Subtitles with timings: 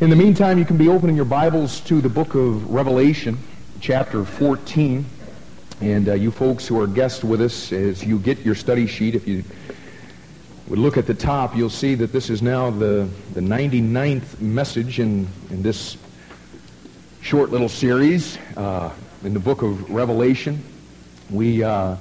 [0.00, 3.36] In the meantime, you can be opening your Bibles to the book of Revelation,
[3.80, 5.04] chapter 14.
[5.80, 9.16] And uh, you folks who are guests with us, as you get your study sheet,
[9.16, 9.42] if you
[10.68, 15.00] would look at the top, you'll see that this is now the, the 99th message
[15.00, 15.96] in, in this
[17.20, 18.92] short little series uh,
[19.24, 20.62] in the book of Revelation.
[21.28, 21.96] We, uh,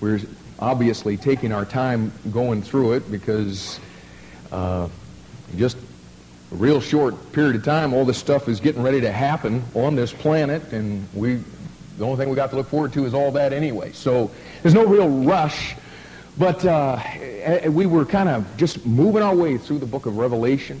[0.00, 0.20] we're
[0.58, 3.78] obviously taking our time going through it because
[4.50, 4.88] uh,
[5.54, 5.76] just
[6.52, 9.96] a real short period of time, all this stuff is getting ready to happen on
[9.96, 11.42] this planet, and we
[11.98, 13.92] the only thing we got to look forward to is all that anyway.
[13.92, 14.30] So
[14.62, 15.74] there's no real rush,
[16.38, 20.06] but uh, eh, eh, we were kind of just moving our way through the book
[20.06, 20.80] of Revelation.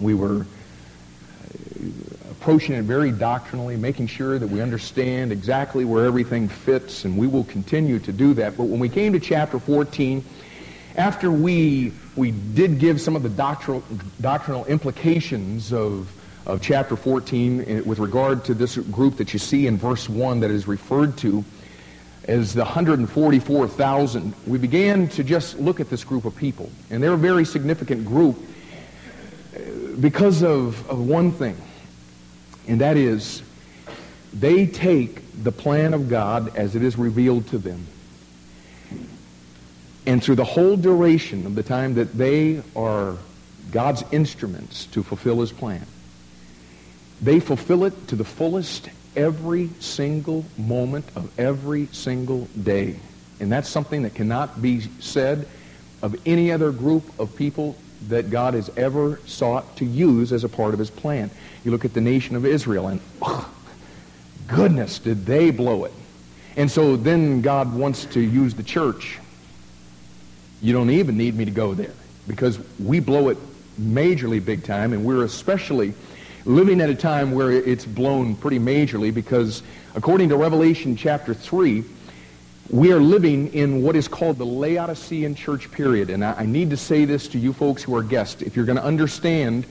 [0.00, 1.90] We were eh,
[2.30, 7.26] approaching it very doctrinally, making sure that we understand exactly where everything fits, and we
[7.26, 8.56] will continue to do that.
[8.56, 10.24] But when we came to chapter 14,
[10.96, 13.82] after we, we did give some of the doctrinal,
[14.20, 16.12] doctrinal implications of,
[16.46, 20.40] of chapter 14 eh, with regard to this group that you see in verse 1
[20.40, 21.44] that is referred to
[22.24, 26.70] as the 144,000, we began to just look at this group of people.
[26.90, 28.36] And they're a very significant group
[29.54, 29.60] eh,
[30.00, 31.56] because of, of one thing,
[32.66, 33.42] and that is
[34.34, 37.86] they take the plan of God as it is revealed to them
[40.08, 43.18] and through the whole duration of the time that they are
[43.70, 45.84] God's instruments to fulfill his plan,
[47.20, 52.98] they fulfill it to the fullest every single moment of every single day.
[53.38, 55.46] And that's something that cannot be said
[56.00, 57.76] of any other group of people
[58.08, 61.30] that God has ever sought to use as a part of his plan.
[61.64, 63.52] You look at the nation of Israel and, oh,
[64.46, 65.92] goodness, did they blow it.
[66.56, 69.18] And so then God wants to use the church
[70.60, 71.94] you don't even need me to go there
[72.26, 73.38] because we blow it
[73.80, 75.94] majorly big time, and we're especially
[76.44, 79.62] living at a time where it's blown pretty majorly because
[79.94, 81.84] according to Revelation chapter 3,
[82.70, 86.10] we are living in what is called the Laodicean church period.
[86.10, 88.42] And I, need to say this to you folks who are guests.
[88.42, 89.64] If you're going to understand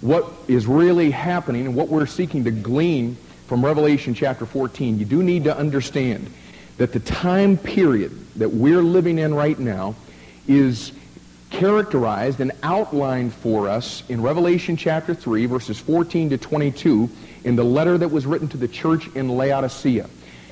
[0.00, 3.16] what is really happening and what we're seeking to glean
[3.46, 6.30] from Revelation chapter 14, you do need to understand
[6.76, 9.94] that the time period that we're living in right now
[10.46, 10.92] is
[11.50, 17.10] characterized and outlined for us in Revelation chapter 3, verses 14 to 22,
[17.44, 20.08] in the letter that was written to the church in Laodicea.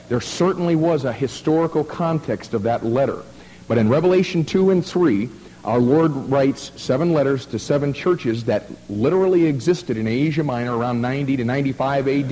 [0.09, 3.23] There certainly was a historical context of that letter.
[3.69, 5.31] But in Revelation 2 and 3,
[5.65, 11.01] our Lord writes seven letters to seven churches that literally existed in Asia Minor around
[11.01, 12.29] 90 to 95 AD.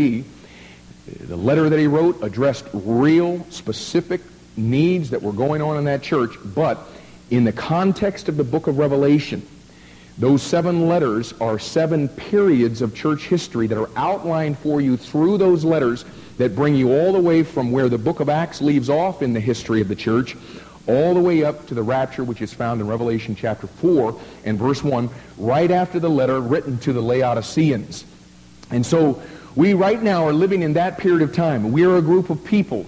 [1.29, 4.21] The letter that he wrote addressed real, specific
[4.57, 6.79] needs that were going on in that church, but
[7.31, 9.47] in the context of the book of Revelation,
[10.19, 15.38] those seven letters are seven periods of church history that are outlined for you through
[15.38, 16.05] those letters
[16.38, 19.33] that bring you all the way from where the book of Acts leaves off in
[19.33, 20.37] the history of the church
[20.88, 24.59] all the way up to the rapture which is found in Revelation chapter 4 and
[24.59, 28.05] verse 1 right after the letter written to the Laodiceans.
[28.71, 29.22] And so
[29.55, 31.72] we right now are living in that period of time.
[31.72, 32.87] We are a group of people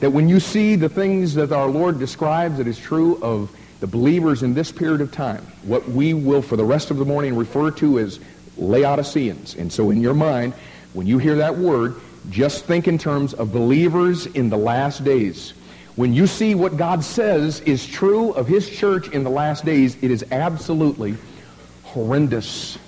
[0.00, 3.86] that when you see the things that our Lord describes that is true of the
[3.88, 7.34] believers in this period of time, what we will for the rest of the morning
[7.34, 8.20] refer to as
[8.56, 9.56] Laodiceans.
[9.56, 10.52] And so in your mind,
[10.92, 11.96] when you hear that word,
[12.30, 15.52] just think in terms of believers in the last days.
[15.96, 19.96] When you see what God says is true of his church in the last days,
[20.00, 21.16] it is absolutely
[21.82, 22.78] horrendous.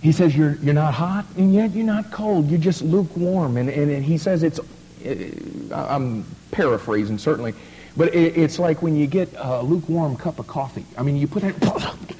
[0.00, 2.48] He says you're, you're not hot and yet you're not cold.
[2.50, 3.56] You're just lukewarm.
[3.56, 7.54] And, and, and he says it's, uh, I'm paraphrasing certainly,
[7.96, 10.84] but it, it's like when you get a lukewarm cup of coffee.
[10.96, 11.94] I mean, you put that.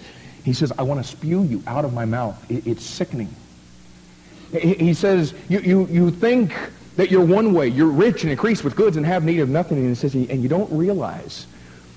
[0.45, 2.51] He says, I want to spew you out of my mouth.
[2.51, 3.33] It, it's sickening.
[4.51, 6.53] He, he says, you, you, you think
[6.97, 7.69] that you're one way.
[7.69, 9.79] You're rich and increased with goods and have need of nothing.
[9.79, 11.47] And he says, and you don't realize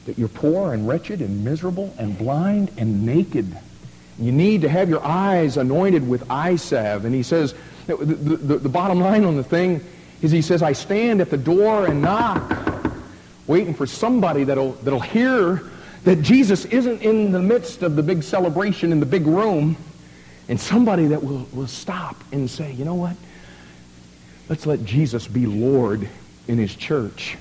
[0.05, 3.57] that you're poor and wretched and miserable and blind and naked.
[4.19, 7.05] You need to have your eyes anointed with eye salve.
[7.05, 7.55] And he says,
[7.87, 9.83] the, the, the bottom line on the thing
[10.21, 12.85] is he says, I stand at the door and knock
[13.47, 15.61] waiting for somebody that'll, that'll hear
[16.03, 19.75] that Jesus isn't in the midst of the big celebration in the big room,
[20.47, 23.15] and somebody that will, will stop and say, you know what?
[24.49, 26.07] Let's let Jesus be Lord
[26.47, 27.37] in his church.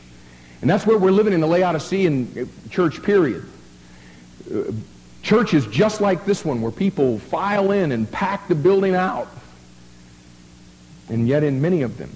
[0.63, 3.45] And that's where we're living in the Laodicean church period.
[4.51, 4.73] Uh,
[5.23, 9.29] churches just like this one where people file in and pack the building out.
[11.11, 12.11] And yet in many of them,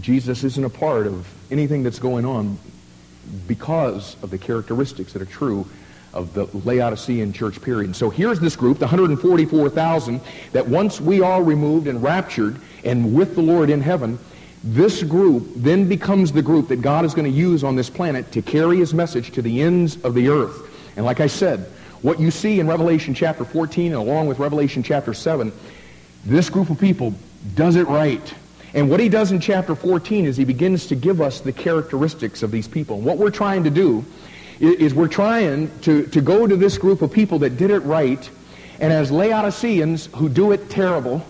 [0.00, 2.58] Jesus isn't a part of anything that's going on
[3.46, 5.66] because of the characteristics that are true
[6.12, 7.86] of the Laodicean church period.
[7.86, 10.20] And so here's this group, the 144,000,
[10.52, 14.18] that once we are removed and raptured and with the Lord in heaven,
[14.62, 18.30] this group then becomes the group that God is going to use on this planet
[18.32, 20.70] to carry his message to the ends of the earth.
[20.96, 21.60] And like I said,
[22.00, 25.52] what you see in Revelation chapter 14 and along with Revelation chapter 7,
[26.24, 27.14] this group of people
[27.54, 28.34] does it right.
[28.74, 32.42] And what he does in chapter 14 is he begins to give us the characteristics
[32.42, 32.96] of these people.
[32.96, 34.04] And what we're trying to do
[34.60, 38.28] is, we're trying to, to go to this group of people that did it right,
[38.80, 41.24] and as Laodiceans who do it terrible,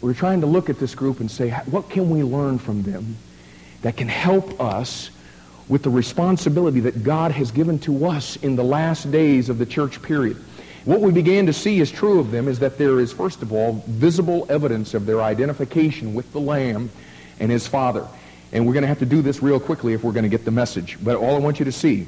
[0.00, 3.16] we're trying to look at this group and say, what can we learn from them
[3.82, 5.10] that can help us
[5.68, 9.66] with the responsibility that God has given to us in the last days of the
[9.66, 10.36] church period?
[10.86, 13.52] What we began to see is true of them is that there is, first of
[13.52, 16.90] all, visible evidence of their identification with the Lamb
[17.40, 18.06] and his Father.
[18.52, 20.44] And we're going to have to do this real quickly if we're going to get
[20.44, 20.96] the message.
[21.02, 22.06] But all I want you to see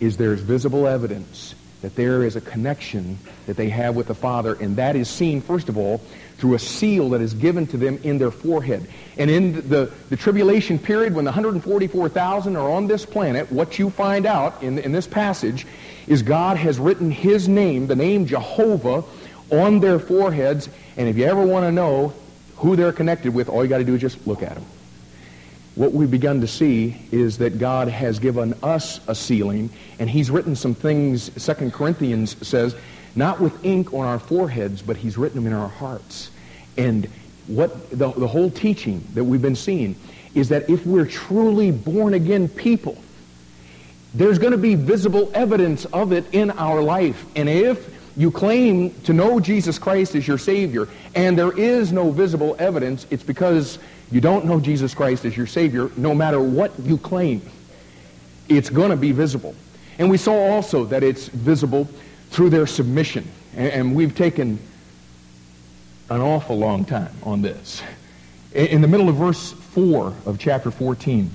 [0.00, 3.16] is there's visible evidence that there is a connection
[3.46, 5.98] that they have with the Father, and that is seen, first of all,
[6.38, 8.88] through a seal that is given to them in their forehead.
[9.16, 13.90] And in the, the tribulation period, when the 144,000 are on this planet, what you
[13.90, 15.64] find out in, in this passage
[16.06, 19.04] is God has written his name, the name Jehovah,
[19.50, 20.68] on their foreheads.
[20.96, 22.12] And if you ever want to know
[22.56, 24.64] who they're connected with, all you got to do is just look at them
[25.74, 30.30] what we've begun to see is that God has given us a sealing, and he's
[30.30, 32.76] written some things, 2 Corinthians says,
[33.14, 36.30] not with ink on our foreheads, but he's written them in our hearts.
[36.76, 37.08] And
[37.46, 39.96] what the, the whole teaching that we've been seeing
[40.34, 42.96] is that if we're truly born again people,
[44.14, 47.24] there's going to be visible evidence of it in our life.
[47.34, 52.10] And if you claim to know Jesus Christ as your Savior, and there is no
[52.10, 53.78] visible evidence, it's because
[54.10, 57.40] you don't know Jesus Christ as your Savior, no matter what you claim,
[58.48, 59.54] it's going to be visible.
[59.98, 61.88] And we saw also that it's visible
[62.30, 63.30] through their submission.
[63.54, 64.58] And, we've taken
[66.08, 67.82] an awful long time on this.
[68.54, 71.30] In the middle of verse 4 of chapter 14,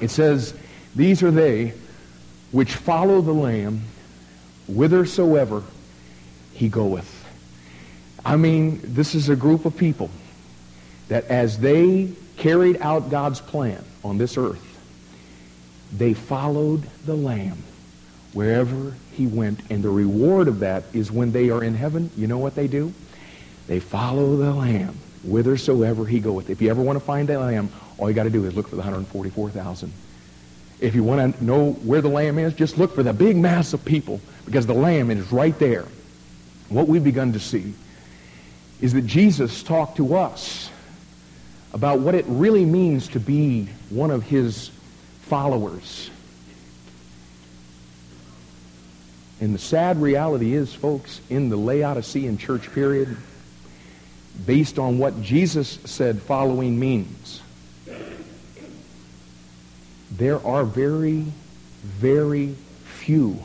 [0.00, 0.54] it says,
[0.94, 1.74] These are they
[2.56, 3.82] which follow the Lamb
[4.66, 5.62] whithersoever
[6.54, 7.28] he goeth.
[8.24, 10.08] I mean, this is a group of people
[11.08, 14.64] that as they carried out God's plan on this earth,
[15.92, 17.62] they followed the Lamb
[18.32, 19.60] wherever he went.
[19.68, 22.68] And the reward of that is when they are in heaven, you know what they
[22.68, 22.94] do?
[23.66, 26.48] They follow the Lamb whithersoever he goeth.
[26.48, 27.68] If you ever want to find the Lamb,
[27.98, 29.92] all you got to do is look for the 144,000.
[30.80, 33.72] If you want to know where the Lamb is, just look for the big mass
[33.72, 35.86] of people because the Lamb is right there.
[36.68, 37.74] What we've begun to see
[38.80, 40.70] is that Jesus talked to us
[41.72, 44.70] about what it really means to be one of his
[45.22, 46.10] followers.
[49.40, 53.16] And the sad reality is, folks, in the Laodicean church period,
[54.46, 57.42] based on what Jesus said following means,
[60.10, 61.24] there are very,
[61.82, 62.54] very
[62.84, 63.38] few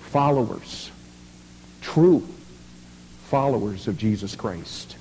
[0.00, 0.90] followers,
[1.80, 2.26] true
[3.26, 4.96] followers of Jesus Christ.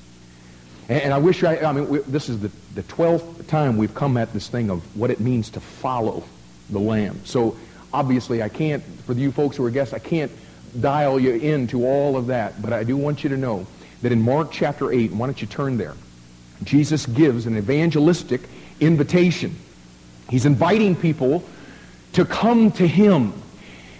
[0.89, 3.95] And, and I wish I, I mean, we, this is the, the 12th time we've
[3.95, 6.23] come at this thing of what it means to follow
[6.69, 7.21] the Lamb.
[7.25, 7.57] So
[7.93, 10.31] obviously I can't, for you folks who are guests, I can't
[10.79, 12.61] dial you into all of that.
[12.61, 13.65] But I do want you to know
[14.01, 15.95] that in Mark chapter 8, why don't you turn there?
[16.63, 18.41] Jesus gives an evangelistic
[18.79, 19.55] invitation.
[20.29, 21.43] He's inviting people
[22.13, 23.33] to come to him.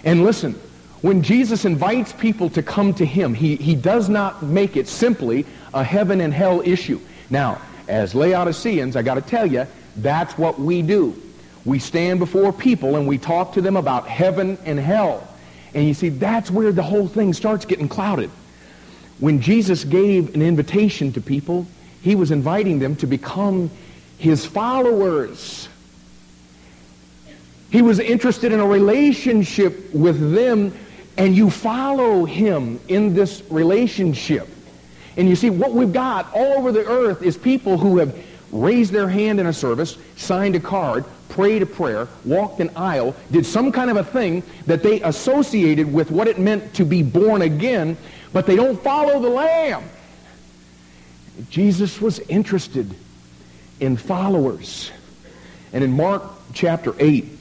[0.04, 0.54] And listen,
[1.02, 5.46] when Jesus invites people to come to him, he, he does not make it simply
[5.74, 7.00] a heaven and hell issue.
[7.30, 9.68] Now, as Laodiceans, I got to tell you,
[9.98, 11.22] that's what we do.
[11.66, 15.28] We stand before people and we talk to them about heaven and hell.
[15.74, 18.32] And you see, that's where the whole thing starts getting clouded.
[19.20, 21.68] When Jesus gave an invitation to people,
[22.02, 23.70] he was inviting them to become
[24.18, 25.67] his followers.
[27.70, 30.74] He was interested in a relationship with them,
[31.18, 34.48] and you follow him in this relationship.
[35.18, 38.16] And you see, what we've got all over the earth is people who have
[38.52, 43.16] raised their hand in a service, signed a card, prayed a prayer, walked an aisle,
[43.32, 47.04] did some kind of a thing that they associated with what it meant to be
[47.04, 47.98] born again,
[48.32, 49.84] but they don't follow the Lamb.
[51.50, 52.94] Jesus was interested
[53.80, 54.92] in followers.
[55.74, 57.37] And in Mark chapter 8,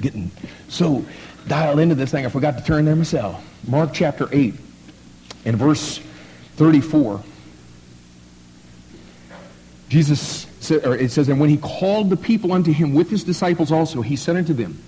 [0.00, 0.30] getting
[0.68, 1.04] so
[1.46, 3.44] dialed into this thing, I forgot to turn there myself.
[3.66, 4.54] Mark chapter 8
[5.44, 6.00] and verse
[6.56, 7.22] 34.
[9.88, 13.24] Jesus said, or it says, and when he called the people unto him with his
[13.24, 14.78] disciples also, he said unto them,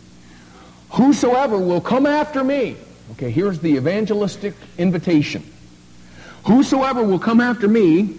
[0.91, 2.77] Whosoever will come after me.
[3.13, 5.43] Okay, here's the evangelistic invitation.
[6.45, 8.19] Whosoever will come after me,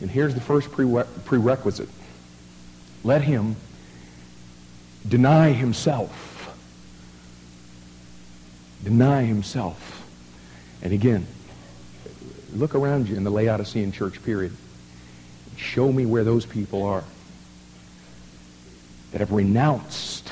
[0.00, 1.88] and here's the first prerequisite.
[3.04, 3.56] Let him
[5.08, 6.56] deny himself.
[8.84, 10.06] Deny himself.
[10.82, 11.26] And again,
[12.54, 14.56] look around you in the Laodicean church period.
[15.56, 17.04] Show me where those people are
[19.12, 20.30] that have renounced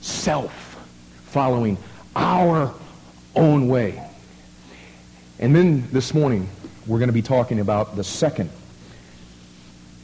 [0.00, 0.80] self,
[1.26, 1.76] following
[2.16, 2.74] our
[3.36, 4.02] own way.
[5.38, 6.48] And then this morning,
[6.86, 8.50] we're going to be talking about the second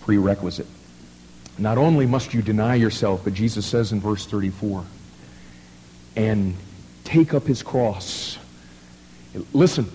[0.02, 0.66] prerequisite.
[1.58, 4.84] Not only must you deny yourself, but Jesus says in verse 34,
[6.16, 6.54] and
[7.04, 8.38] take up his cross.
[9.52, 9.90] Listen,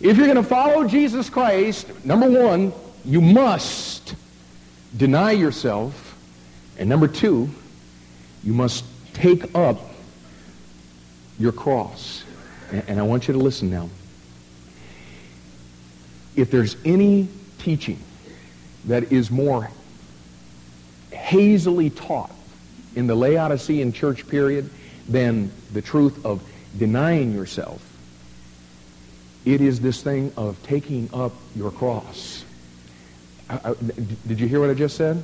[0.00, 2.72] if you're going to follow Jesus Christ, number one,
[3.04, 4.14] you must
[4.96, 6.16] deny yourself.
[6.78, 7.50] And number two,
[8.44, 8.84] you must
[9.14, 9.80] take up
[11.38, 12.24] your cross.
[12.70, 13.88] And I want you to listen now.
[16.36, 17.98] If there's any teaching
[18.84, 19.70] that is more
[21.12, 22.32] hazily taught
[22.94, 24.70] in the Laodicean church period
[25.08, 26.42] than the truth of
[26.76, 27.82] denying yourself.
[29.44, 32.44] It is this thing of taking up your cross.
[33.48, 33.74] I, I,
[34.26, 35.22] did you hear what I just said?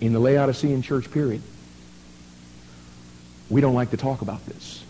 [0.00, 1.42] In the Laodicean church period,
[3.48, 4.82] we don't like to talk about this.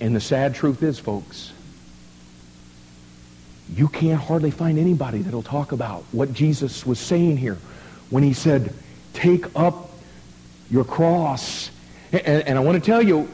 [0.00, 1.52] And the sad truth is, folks,
[3.74, 7.58] you can't hardly find anybody that'll talk about what Jesus was saying here
[8.10, 8.74] when he said,
[9.12, 9.90] take up
[10.70, 11.70] your cross.
[12.12, 13.28] And, and I want to tell you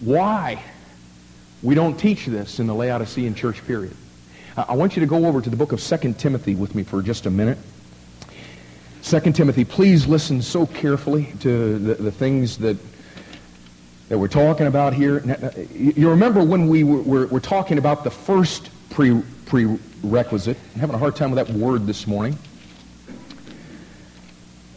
[0.00, 0.62] why
[1.62, 3.94] we don't teach this in the Laodicean church period.
[4.56, 7.00] I want you to go over to the book of 2 Timothy with me for
[7.00, 7.58] just a minute.
[9.02, 12.76] 2 Timothy, please listen so carefully to the, the things that,
[14.08, 15.22] that we're talking about here.
[15.72, 20.56] You remember when we were, were, were talking about the first pre, prerequisite.
[20.74, 22.36] I'm having a hard time with that word this morning.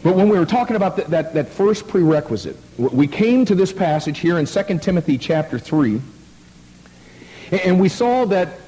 [0.04, 3.72] But when we were talking about that, that, that first prerequisite, we came to this
[3.72, 6.02] passage here in 2 Timothy chapter 3,
[7.52, 8.60] and we saw that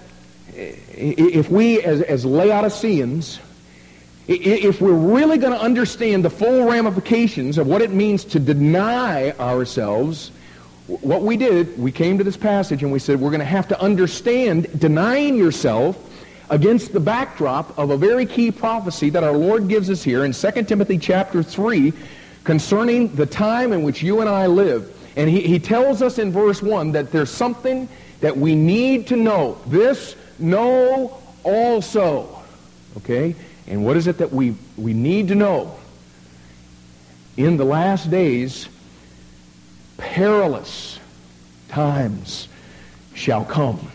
[0.55, 3.39] if we, as, as Laodiceans,
[4.27, 9.31] if we're really going to understand the full ramifications of what it means to deny
[9.31, 10.31] ourselves,
[10.87, 13.67] what we did, we came to this passage and we said we're going to have
[13.69, 15.97] to understand denying yourself
[16.49, 20.33] against the backdrop of a very key prophecy that our Lord gives us here in
[20.33, 21.93] 2 Timothy chapter 3
[22.43, 24.89] concerning the time in which you and I live.
[25.15, 27.87] And he, he tells us in verse 1 that there's something
[28.21, 29.57] that we need to know.
[29.67, 32.43] This know also.
[32.97, 33.35] Okay?
[33.67, 35.75] And what is it that we, we need to know?
[37.37, 38.67] In the last days,
[39.97, 40.99] perilous
[41.69, 42.47] times
[43.13, 43.91] shall come.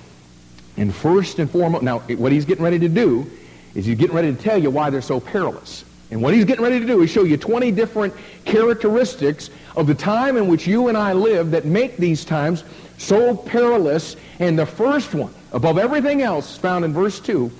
[0.79, 3.29] And first and foremost, now what he's getting ready to do
[3.75, 5.85] is he's getting ready to tell you why they're so perilous.
[6.13, 9.95] And what he's getting ready to do is show you 20 different characteristics of the
[9.95, 12.63] time in which you and I live that make these times
[12.97, 14.17] so perilous.
[14.39, 17.51] And the first one, above everything else, found in verse 2,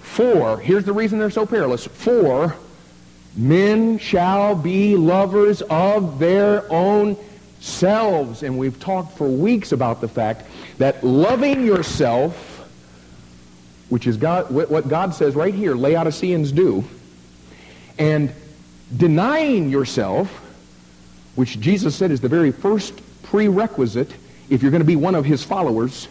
[0.00, 2.54] for, here's the reason they're so perilous, for
[3.36, 7.16] men shall be lovers of their own
[7.58, 8.44] selves.
[8.44, 10.46] And we've talked for weeks about the fact
[10.78, 12.49] that loving yourself
[13.90, 16.84] which is God, what God says right here, Laodiceans do,
[17.98, 18.32] and
[18.96, 20.28] denying yourself,
[21.34, 24.10] which Jesus said is the very first prerequisite
[24.50, 26.06] if you're going to be one of his followers,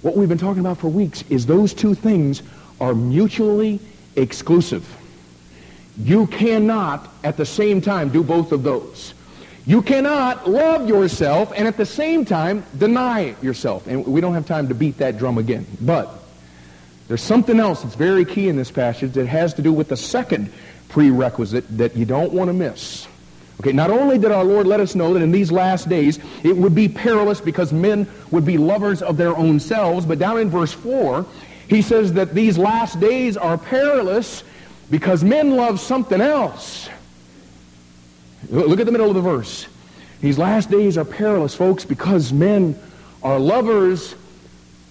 [0.00, 2.42] what we've been talking about for weeks is those two things
[2.80, 3.78] are mutually
[4.16, 4.96] exclusive.
[5.98, 9.14] You cannot at the same time do both of those.
[9.66, 13.86] You cannot love yourself and at the same time deny yourself.
[13.86, 15.66] And we don't have time to beat that drum again.
[15.80, 16.15] But
[17.08, 19.96] there's something else that's very key in this passage that has to do with the
[19.96, 20.52] second
[20.88, 23.06] prerequisite that you don't want to miss.
[23.60, 26.56] Okay, not only did our Lord let us know that in these last days it
[26.56, 30.50] would be perilous because men would be lovers of their own selves, but down in
[30.50, 31.24] verse 4,
[31.68, 34.44] he says that these last days are perilous
[34.90, 36.88] because men love something else.
[38.50, 39.66] Look at the middle of the verse.
[40.20, 42.78] These last days are perilous, folks, because men
[43.22, 44.14] are lovers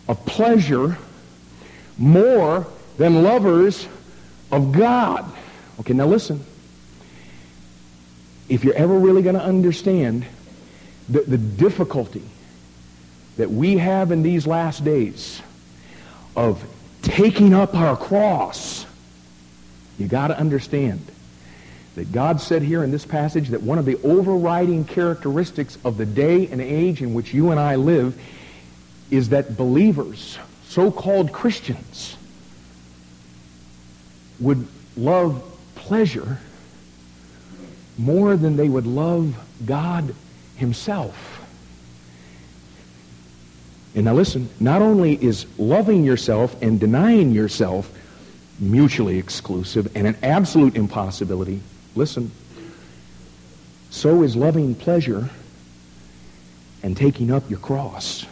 [0.08, 0.98] of pleasure
[1.98, 3.88] more than lovers
[4.52, 5.26] of God.
[5.80, 6.44] Okay, now listen.
[8.48, 10.26] If you're ever really going to understand
[11.10, 12.24] the, the difficulty
[13.38, 15.42] that we have in these last days
[16.36, 16.64] of
[17.02, 18.86] taking up our cross,
[19.98, 21.06] you got to understand
[21.96, 26.06] that God said here in this passage that one of the overriding characteristics of the
[26.06, 28.22] day and age in which you and I live
[29.10, 30.38] is that believers,
[30.76, 32.18] so-called Christians,
[34.42, 34.68] would
[34.98, 35.42] love
[35.76, 36.38] pleasure
[37.98, 40.14] more than they would love God
[40.58, 41.42] himself.
[43.96, 47.90] And now listen, not only is loving yourself and denying yourself
[48.60, 51.62] mutually exclusive and an absolute impossibility,
[51.96, 52.34] listen,
[53.92, 55.30] so is loving pleasure
[56.84, 58.26] and taking up your cross.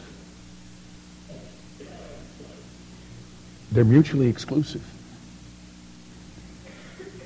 [3.73, 4.83] They're mutually exclusive.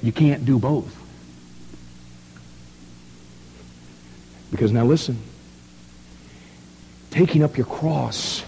[0.01, 0.95] You can't do both.
[4.49, 5.21] Because now listen,
[7.11, 8.45] taking up your cross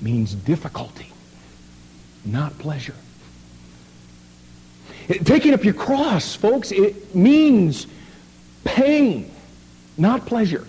[0.00, 1.12] means difficulty,
[2.24, 2.96] not pleasure.
[5.24, 7.86] Taking up your cross, folks, it means
[8.64, 9.30] pain,
[9.96, 10.66] not pleasure.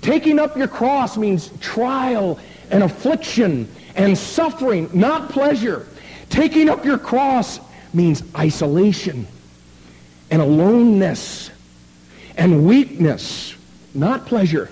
[0.00, 2.38] Taking up your cross means trial
[2.70, 5.86] and affliction and suffering, not pleasure.
[6.28, 7.60] Taking up your cross
[7.94, 9.26] means isolation
[10.30, 11.50] and aloneness
[12.36, 13.54] and weakness,
[13.94, 14.70] not pleasure.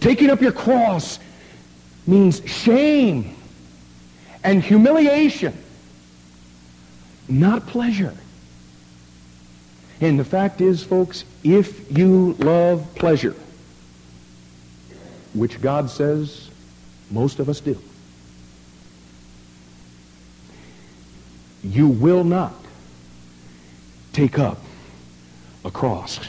[0.00, 1.18] Taking up your cross
[2.06, 3.34] means shame
[4.42, 5.56] and humiliation,
[7.28, 8.14] not pleasure.
[10.00, 13.34] And the fact is, folks, if you love pleasure,
[15.32, 16.50] which God says
[17.10, 17.78] most of us do,
[21.62, 22.54] you will not
[24.12, 24.58] take up
[25.64, 26.20] a cross.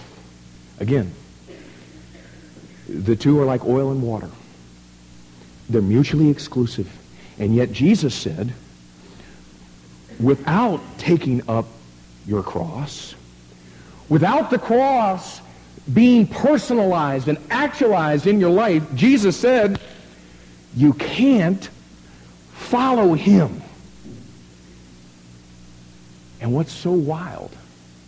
[0.80, 1.14] Again,
[2.88, 4.30] the two are like oil and water.
[5.70, 6.92] They're mutually exclusive.
[7.40, 8.54] And yet Jesus said,
[10.20, 11.66] without taking up
[12.26, 13.16] your cross,
[14.08, 15.42] without the cross
[15.94, 19.80] being personalized and actualized in your life, Jesus said,
[20.76, 21.70] you can't
[22.54, 23.62] follow him.
[26.42, 27.56] And what's so wild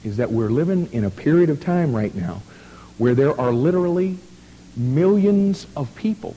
[0.03, 2.41] is that we're living in a period of time right now
[2.97, 4.17] where there are literally
[4.75, 6.35] millions of people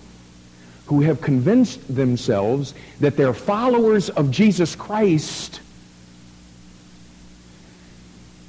[0.86, 5.60] who have convinced themselves that they're followers of Jesus Christ,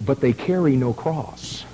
[0.04, 1.66] but they carry no cross.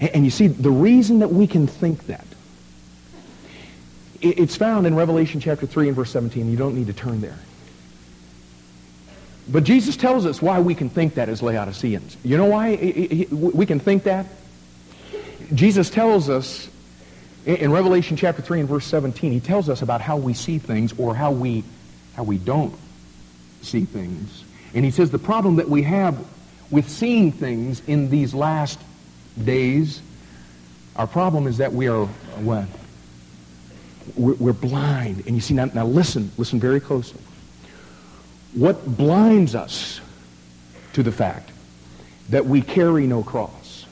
[0.00, 2.26] And you see, the reason that we can think that,
[4.20, 6.50] it's found in Revelation chapter 3 and verse 17.
[6.50, 7.38] You don't need to turn there.
[9.48, 12.16] But Jesus tells us why we can think that as Laodiceans.
[12.22, 14.26] You know why we can think that?
[15.54, 16.68] Jesus tells us
[17.46, 20.92] in Revelation chapter 3 and verse 17, he tells us about how we see things
[20.98, 21.64] or how we,
[22.14, 22.74] how we don't
[23.62, 24.44] see things.
[24.74, 26.22] And he says the problem that we have
[26.70, 28.78] with seeing things in these last
[29.44, 30.02] days,
[30.96, 32.66] our problem is that we are what?
[34.16, 35.24] We're, blind.
[35.26, 37.20] And you see, now, now listen, listen very closely
[38.54, 40.00] what blinds us
[40.94, 41.50] to the fact
[42.30, 43.86] that we carry no cross?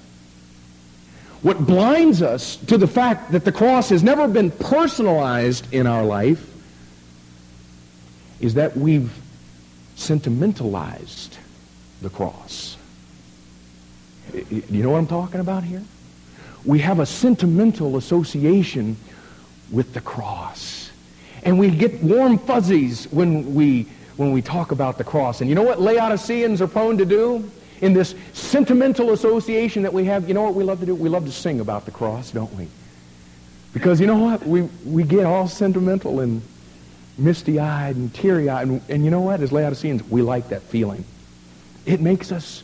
[1.42, 6.04] What blinds us to the fact that the cross has never been personalized in our
[6.04, 6.52] life
[8.40, 9.12] is that we've
[9.94, 11.38] sentimentalized
[12.02, 12.75] the cross.
[14.32, 15.82] You know what I'm talking about here?
[16.64, 18.96] We have a sentimental association
[19.70, 20.90] with the cross.
[21.42, 23.86] And we get warm fuzzies when we
[24.16, 25.40] when we talk about the cross.
[25.40, 27.50] And you know what Laodiceans are prone to do?
[27.82, 30.94] In this sentimental association that we have, you know what we love to do?
[30.94, 32.68] We love to sing about the cross, don't we?
[33.74, 34.46] Because you know what?
[34.46, 36.40] We, we get all sentimental and
[37.18, 38.66] misty-eyed and teary-eyed.
[38.66, 39.42] And, and you know what?
[39.42, 41.04] As Laodiceans, we like that feeling.
[41.84, 42.62] It makes us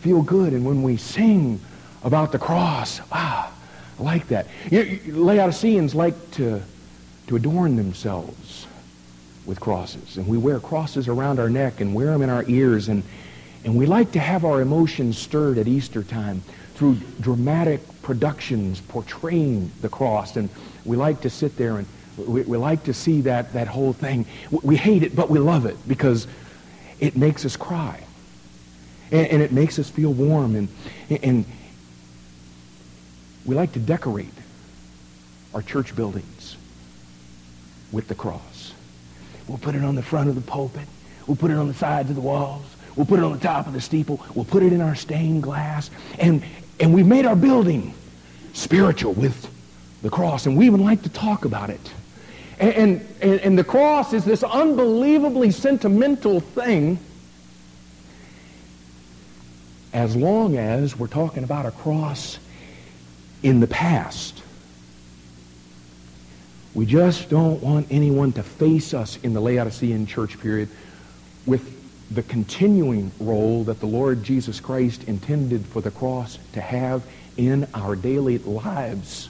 [0.00, 0.52] feel good.
[0.52, 1.60] And when we sing
[2.02, 3.52] about the cross, ah,
[3.98, 4.46] I like that.
[4.70, 6.62] You know, Laodiceans like to,
[7.26, 8.66] to adorn themselves
[9.44, 10.18] with crosses.
[10.18, 12.88] And we wear crosses around our neck and wear them in our ears.
[12.88, 13.02] And,
[13.64, 16.42] and we like to have our emotions stirred at Easter time
[16.74, 20.36] through dramatic productions portraying the cross.
[20.36, 20.48] And
[20.84, 24.26] we like to sit there and we, we like to see that, that whole thing.
[24.50, 26.26] We hate it, but we love it because
[27.00, 28.00] it makes us cry.
[29.10, 30.54] And, and it makes us feel warm.
[30.56, 30.68] And,
[31.22, 31.44] and
[33.44, 34.32] we like to decorate
[35.54, 36.56] our church buildings
[37.90, 38.74] with the cross.
[39.46, 40.86] We'll put it on the front of the pulpit.
[41.26, 42.66] We'll put it on the sides of the walls.
[42.96, 44.20] We'll put it on the top of the steeple.
[44.34, 45.90] We'll put it in our stained glass.
[46.18, 46.42] And,
[46.80, 47.94] and we've made our building
[48.52, 49.50] spiritual with
[50.02, 50.46] the cross.
[50.46, 51.92] And we even like to talk about it
[52.60, 56.98] And, and, and the cross is this unbelievably sentimental thing
[59.92, 62.38] as long as we're talking about a cross
[63.42, 64.42] in the past.
[66.74, 70.68] We just don't want anyone to face us in the Laodicean church period
[71.46, 71.74] with
[72.14, 77.04] the continuing role that the Lord Jesus Christ intended for the cross to have
[77.36, 79.28] in our daily lives.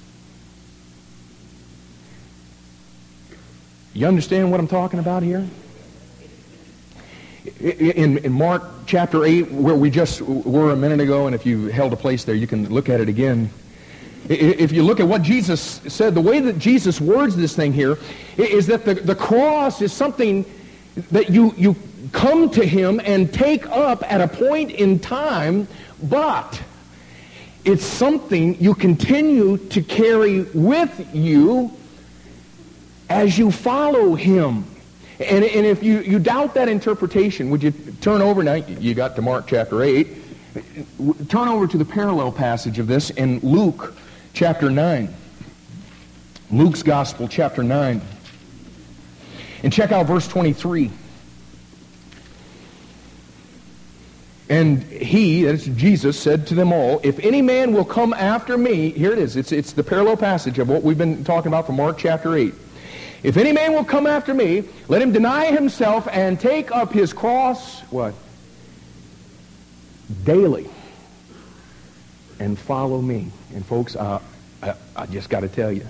[3.95, 5.47] You understand what I'm talking about here?
[7.61, 11.67] In, in Mark chapter 8, where we just were a minute ago, and if you
[11.67, 13.51] held a place there, you can look at it again.
[14.31, 17.99] If you look at what Jesus said, the way that Jesus words this thing here
[18.39, 20.45] is that the, the cross is something
[21.11, 21.77] that you, you
[22.13, 25.69] come to him and take up at a point in time,
[26.03, 26.61] but
[27.67, 31.71] it's something you continue to carry with you
[33.11, 34.65] as you follow him.
[35.21, 38.55] And, and if you, you doubt that interpretation, would you turn over now?
[38.55, 40.07] You got to Mark chapter 8.
[41.29, 43.95] Turn over to the parallel passage of this in Luke
[44.33, 45.13] chapter 9.
[46.51, 48.01] Luke's Gospel, chapter 9.
[49.65, 50.91] And check out verse 23.
[54.49, 58.91] And he, that's Jesus, said to them all, If any man will come after me,
[58.91, 61.77] here it is, it's, it's the parallel passage of what we've been talking about from
[61.77, 62.55] Mark chapter 8.
[63.23, 67.13] If any man will come after me, let him deny himself and take up his
[67.13, 68.15] cross, what?
[70.25, 70.69] Daily.
[72.39, 73.31] And follow me.
[73.55, 74.21] And folks, I,
[74.95, 75.87] I just got to tell you,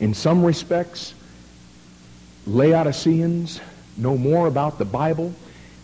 [0.00, 1.14] in some respects,
[2.46, 3.60] Laodiceans
[3.96, 5.32] know more about the Bible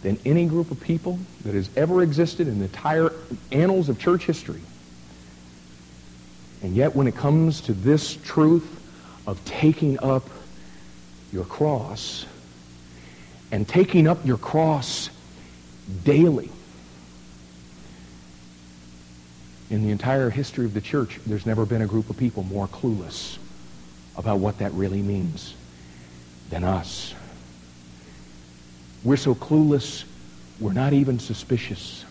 [0.03, 3.13] than any group of people that has ever existed in the entire
[3.53, 4.61] annals of church history.
[6.63, 8.80] And yet when it comes to this truth
[9.27, 10.29] of taking up
[11.33, 12.27] your cross
[13.53, 15.11] and taking up your cross
[16.05, 16.51] daily.
[19.71, 22.67] In the entire history of the church, there's never been a group of people more
[22.67, 23.39] clueless
[24.17, 25.55] about what that really means
[26.51, 27.15] than us.
[29.05, 30.05] We're so clueless,
[30.59, 32.05] we're not even suspicious.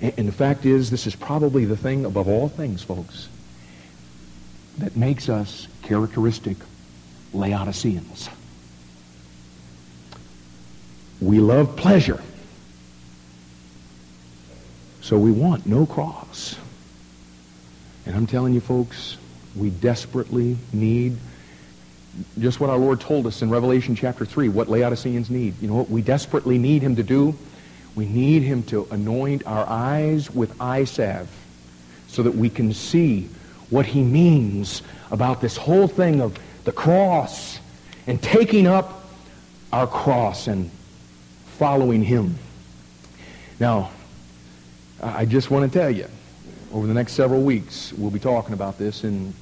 [0.00, 3.28] And the fact is, this is probably the thing above all things, folks,
[4.78, 6.56] that makes us characteristic
[7.32, 8.28] Laodiceans.
[11.20, 12.22] We love pleasure.
[15.00, 16.56] So we want no cross.
[18.04, 19.16] And I'm telling you, folks,
[19.54, 21.16] we desperately need
[22.38, 25.54] just what our Lord told us in Revelation chapter 3, what Laodiceans need.
[25.60, 27.34] You know what we desperately need him to do?
[27.96, 31.30] We need him to anoint our eyes with eye salve
[32.08, 33.28] so that we can see
[33.70, 37.58] what he means about this whole thing of the cross
[38.06, 39.02] and taking up
[39.72, 40.70] our cross and
[41.58, 42.38] following him.
[43.58, 43.90] Now,
[45.02, 46.06] I just want to tell you,
[46.72, 49.32] over the next several weeks, we'll be talking about this, and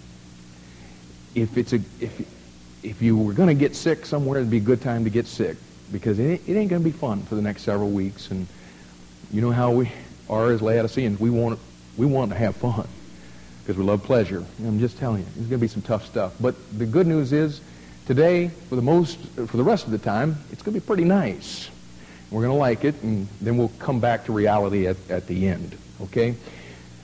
[1.34, 2.24] if it's a if
[2.84, 5.26] if you were going to get sick somewhere, it'd be a good time to get
[5.26, 5.56] sick
[5.94, 8.32] because it, it ain't going to be fun for the next several weeks.
[8.32, 8.48] And
[9.32, 9.92] you know how we
[10.28, 11.20] are as Laodiceans.
[11.20, 11.60] We want,
[11.96, 12.88] we want to have fun
[13.62, 14.44] because we love pleasure.
[14.58, 16.34] I'm just telling you, it's going to be some tough stuff.
[16.40, 17.60] But the good news is
[18.08, 21.04] today, for the most, for the rest of the time, it's going to be pretty
[21.04, 21.70] nice.
[22.32, 25.46] We're going to like it, and then we'll come back to reality at, at the
[25.46, 25.78] end.
[26.02, 26.34] Okay?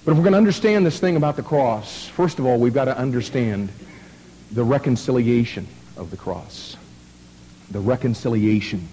[0.04, 2.74] But if we're going to understand this thing about the cross, first of all, we've
[2.74, 3.68] got to understand
[4.50, 6.74] the reconciliation of the cross
[7.70, 8.88] the reconciliation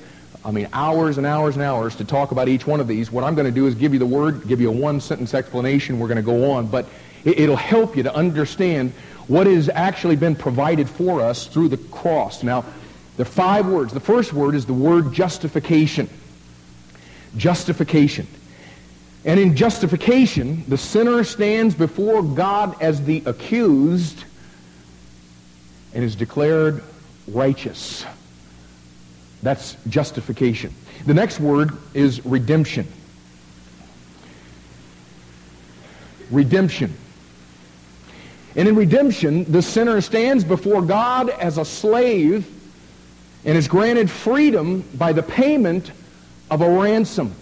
[0.45, 3.13] I mean, hours and hours and hours to talk about each one of these.
[3.13, 5.99] What I'm going to do is give you the word, give you a one-sentence explanation.
[5.99, 6.69] We're going to go on.
[6.69, 6.87] But
[7.25, 8.93] it, will help you to understand
[9.29, 12.43] what has actually been provided for us through the cross.
[12.43, 12.65] Now,
[13.17, 13.93] there are five words.
[13.93, 16.09] The first word is the word justification.
[17.37, 18.27] Justification.
[19.27, 24.25] And in justification, the sinner stands before God as the accused
[25.95, 26.83] and is declared
[27.29, 28.05] righteous.
[29.43, 30.75] That's justification.
[31.07, 32.87] The next word is redemption.
[36.31, 36.95] Redemption.
[38.57, 42.47] And in redemption, the sinner stands before God as a slave
[43.45, 45.91] and is granted freedom by the payment
[46.51, 47.35] of a ransom.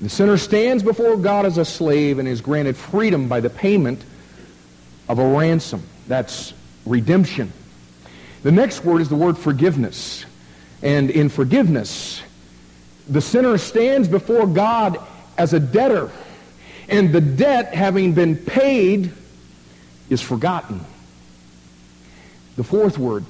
[0.00, 4.04] The sinner stands before God as a slave and is granted freedom by the payment
[5.08, 5.82] of a ransom.
[6.08, 6.54] That's
[6.86, 7.52] redemption.
[8.42, 10.24] The next word is the word forgiveness.
[10.82, 12.22] And in forgiveness,
[13.08, 14.98] the sinner stands before God
[15.38, 16.10] as a debtor.
[16.88, 19.12] And the debt, having been paid,
[20.10, 20.80] is forgotten.
[22.56, 23.24] The fourth word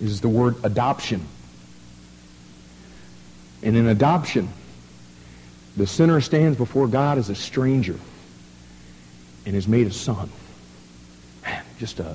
[0.00, 1.26] is the word adoption.
[3.62, 4.48] And in adoption,
[5.76, 7.98] the sinner stands before God as a stranger
[9.44, 10.30] and is made a son.
[11.80, 12.12] Just uh,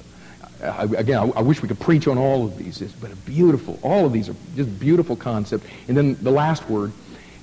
[0.62, 3.15] a, I, again, I, I, wish we could preach on all of these, but a
[3.15, 5.65] beautiful, all of these are just beautiful concepts.
[5.88, 6.91] And then the last word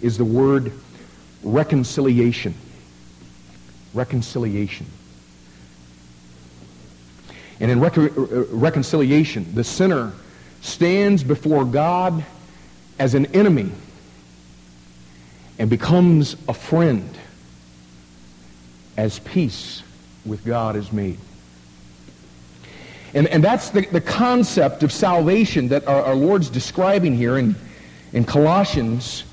[0.00, 0.72] is the word
[1.42, 2.54] reconciliation.
[3.92, 4.86] Reconciliation.
[7.58, 10.12] And in rec- uh, uh, reconciliation, the sinner
[10.60, 12.24] stands before God
[13.00, 13.72] as an enemy
[15.58, 17.18] and becomes a friend
[18.96, 19.82] as peace
[20.24, 21.18] with God is made.
[23.14, 27.54] And, and that's the, the concept of salvation that our, our Lord's describing here in,
[28.12, 29.24] in Colossians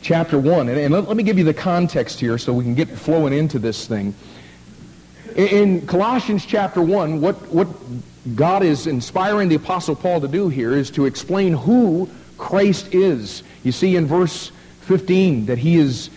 [0.00, 0.68] chapter 1.
[0.68, 3.32] And, and let, let, me give you the context here so we can get flowing
[3.32, 4.14] into this thing.
[5.34, 7.68] In, in Colossians chapter 1, what, what
[8.34, 12.08] God is inspiring the Apostle Paul to do here is to explain who
[12.38, 13.42] Christ is.
[13.64, 16.10] You see in verse 15 that he is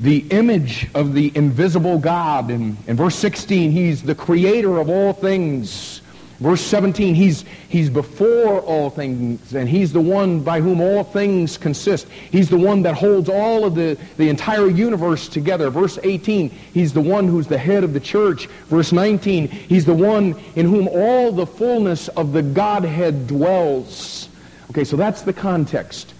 [0.00, 2.50] the image of the invisible God.
[2.50, 6.02] And in verse 16, he's the creator of all things.
[6.40, 11.58] Verse 17, he's, he's before all things, and he's the one by whom all things
[11.58, 12.06] consist.
[12.30, 15.68] He's the one that holds all of the, the entire universe together.
[15.68, 18.46] Verse 18, he's the one who's the head of the church.
[18.66, 24.28] Verse 19, he's the one in whom all the fullness of the Godhead dwells.
[24.70, 26.14] Okay, so that's the context.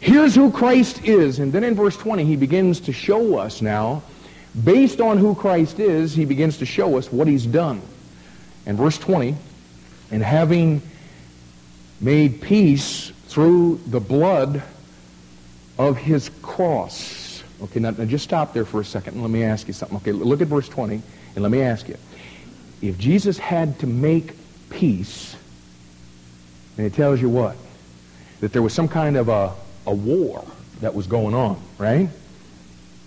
[0.00, 1.38] Here's who Christ is.
[1.38, 4.02] And then in verse 20, he begins to show us now,
[4.64, 7.80] based on who Christ is, he begins to show us what he's done.
[8.66, 9.36] And verse 20,
[10.12, 10.82] and having
[12.00, 14.62] made peace through the blood
[15.78, 17.42] of his cross.
[17.62, 19.96] Okay, now, now just stop there for a second and let me ask you something.
[19.96, 21.02] Okay, look at verse 20
[21.34, 21.96] and let me ask you.
[22.82, 24.34] If Jesus had to make
[24.68, 25.34] peace,
[26.76, 27.56] and it tells you what?
[28.40, 29.52] That there was some kind of a,
[29.86, 30.44] a war
[30.80, 32.08] that was going on, right?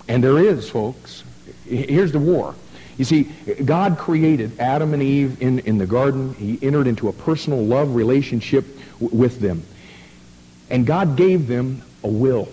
[0.07, 1.23] And there is, folks.
[1.65, 2.55] Here's the war.
[2.97, 3.23] You see,
[3.63, 6.33] God created Adam and Eve in, in the garden.
[6.35, 8.65] He entered into a personal love relationship
[8.99, 9.63] w- with them.
[10.69, 12.47] And God gave them a will.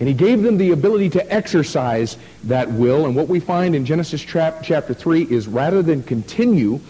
[0.00, 3.06] And he gave them the ability to exercise that will.
[3.06, 6.80] And what we find in Genesis chapter 3 is rather than continue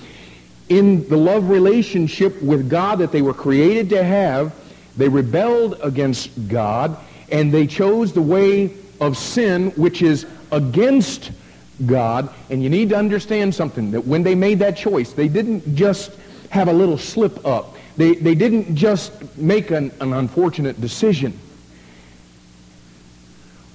[0.69, 4.55] in the love relationship with God that they were created to have,
[4.97, 6.97] they rebelled against God
[7.31, 11.35] and they chose the way of sin, which is against God.
[11.81, 16.13] And you need to understand something, that when they made that choice, they didn't just
[16.51, 17.77] have a little slip up.
[17.97, 21.39] They, they didn't just make an, an unfortunate decision.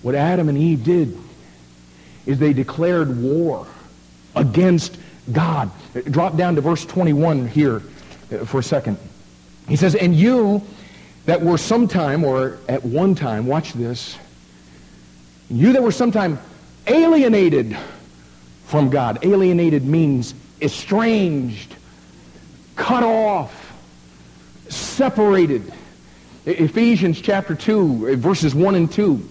[0.02, 1.18] What Adam and Eve did
[2.26, 3.68] is they declared war
[4.36, 4.98] against
[5.32, 5.72] God.
[6.10, 7.82] Drop down to verse 21 here
[8.32, 8.98] uh, for a second.
[9.68, 10.62] He says, And you
[11.26, 14.18] that were sometime, or at one time, watch this,
[15.50, 16.40] you that were sometime
[16.90, 17.78] alienated
[18.66, 19.24] from God.
[19.24, 21.76] Alienated means estranged,
[22.76, 23.74] cut off,
[24.70, 25.72] separated.
[26.46, 29.28] Ephesians chapter 2, eh, verses 1 and 2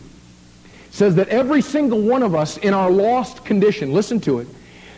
[0.91, 4.49] says that every single one of us in our lost condition, listen to it,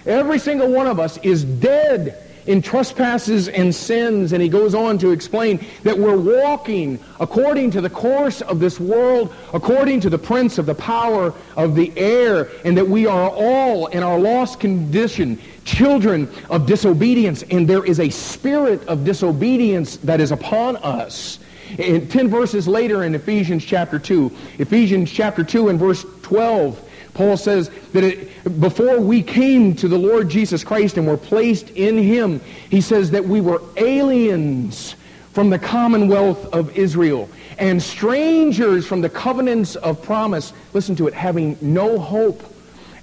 [0.07, 4.33] every single one of us is dead in trespasses and sins.
[4.33, 8.81] And he goes on to explain that we're walking according to the course of this
[8.81, 13.31] world, according to the prince of the power of the air, and that we are
[13.31, 17.45] all in our lost condition children of disobedience.
[17.45, 21.39] And there is a spirit of disobedience that is upon us.
[21.79, 26.90] In 10 verses later in Ephesians chapter 2, Ephesians chapter 2 and verse 12,
[27.21, 31.69] Paul says that it, before we came to the Lord Jesus Christ and were placed
[31.69, 34.95] in him, he says that we were aliens
[35.35, 37.29] from the commonwealth of Israel
[37.59, 40.55] and strangers from the covenants of promise.
[40.73, 42.43] Listen to it, having no hope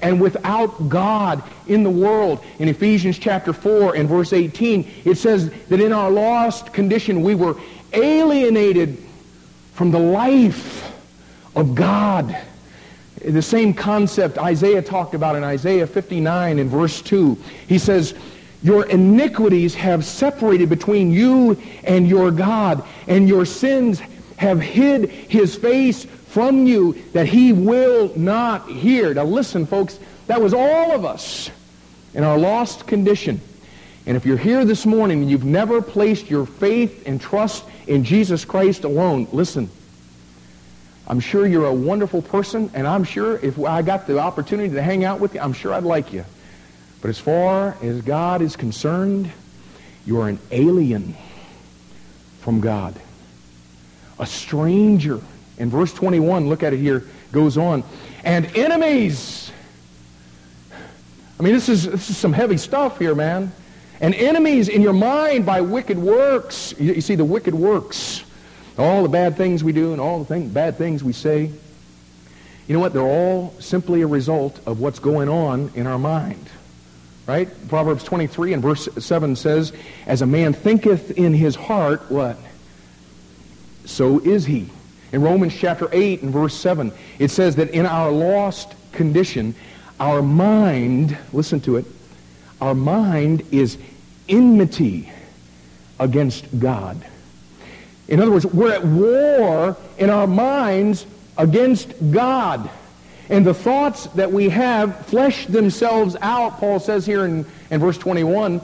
[0.01, 2.43] and without God in the world.
[2.57, 7.35] In Ephesians chapter 4 and verse 18, it says that in our lost condition we
[7.35, 7.55] were
[7.93, 8.97] alienated
[9.75, 10.91] from the life
[11.55, 12.35] of God.
[13.23, 17.37] The same concept Isaiah talked about in Isaiah 59 and verse 2.
[17.67, 18.13] He says,
[18.63, 24.01] your iniquities have separated between you and your God, and your sins
[24.37, 29.13] have hid his face from you that he will not hear.
[29.13, 31.49] Now listen, folks, that was all of us
[32.13, 33.39] in our lost condition.
[34.05, 38.03] And if you're here this morning and you've never placed your faith and trust in
[38.03, 39.69] Jesus Christ alone, listen.
[41.07, 44.81] I'm sure you're a wonderful person, and I'm sure if I got the opportunity to
[44.81, 46.25] hang out with you, I'm sure I'd like you.
[47.01, 49.31] But as far as God is concerned,
[50.05, 51.15] you are an alien
[52.39, 52.99] from God.
[54.19, 55.21] A stranger.
[55.57, 57.83] In verse 21, look at it here, goes on.
[58.25, 59.51] And enemies.
[61.39, 63.53] I mean, this is, this is some heavy stuff here, man.
[64.01, 66.73] And enemies in your mind by wicked works.
[66.77, 68.23] You, you see, the wicked works.
[68.77, 71.51] All the bad things we do and all the thing, bad things we say.
[72.67, 72.93] You know what?
[72.93, 76.49] They're all simply a result of what's going on in our mind.
[77.25, 77.49] Right?
[77.67, 79.73] Proverbs 23 and verse 7 says,
[80.05, 82.37] As a man thinketh in his heart, what?
[83.85, 84.69] So is he.
[85.11, 89.55] In Romans chapter 8 and verse 7, it says that in our lost condition,
[89.99, 91.85] our mind, listen to it,
[92.59, 93.77] our mind is
[94.27, 95.11] enmity
[95.99, 97.05] against God.
[98.07, 101.05] In other words, we're at war in our minds
[101.37, 102.69] against God.
[103.29, 107.97] And the thoughts that we have flesh themselves out, Paul says here in, in verse
[107.97, 108.61] 21,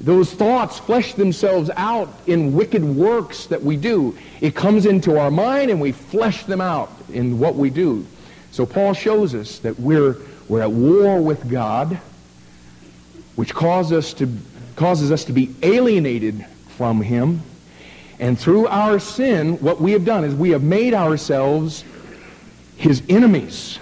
[0.00, 4.16] those thoughts flesh themselves out in wicked works that we do.
[4.40, 8.04] It comes into our mind and we flesh them out in what we do.
[8.50, 10.16] So Paul shows us that we're,
[10.48, 11.98] we're at war with God,
[13.36, 14.28] which causes us to,
[14.76, 16.44] causes us to be alienated
[16.76, 17.40] from him.
[18.24, 21.84] And through our sin, what we have done is we have made ourselves
[22.78, 23.78] his enemies.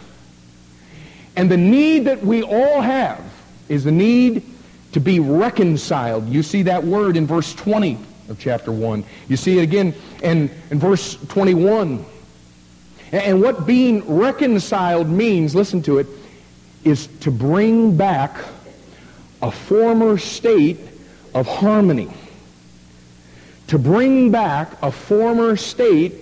[1.37, 3.23] And the need that we all have
[3.69, 4.43] is the need
[4.95, 6.29] to be reconciled.
[6.29, 7.97] You see that word in verse 20
[8.29, 9.05] of chapter 1.
[9.29, 12.05] You see it again in, in verse 21.
[13.13, 16.09] And what being reconciled means, listen to it,
[16.83, 18.37] is to bring back
[19.41, 20.81] a former state
[21.33, 22.11] of harmony.
[23.73, 26.15] To bring back a former state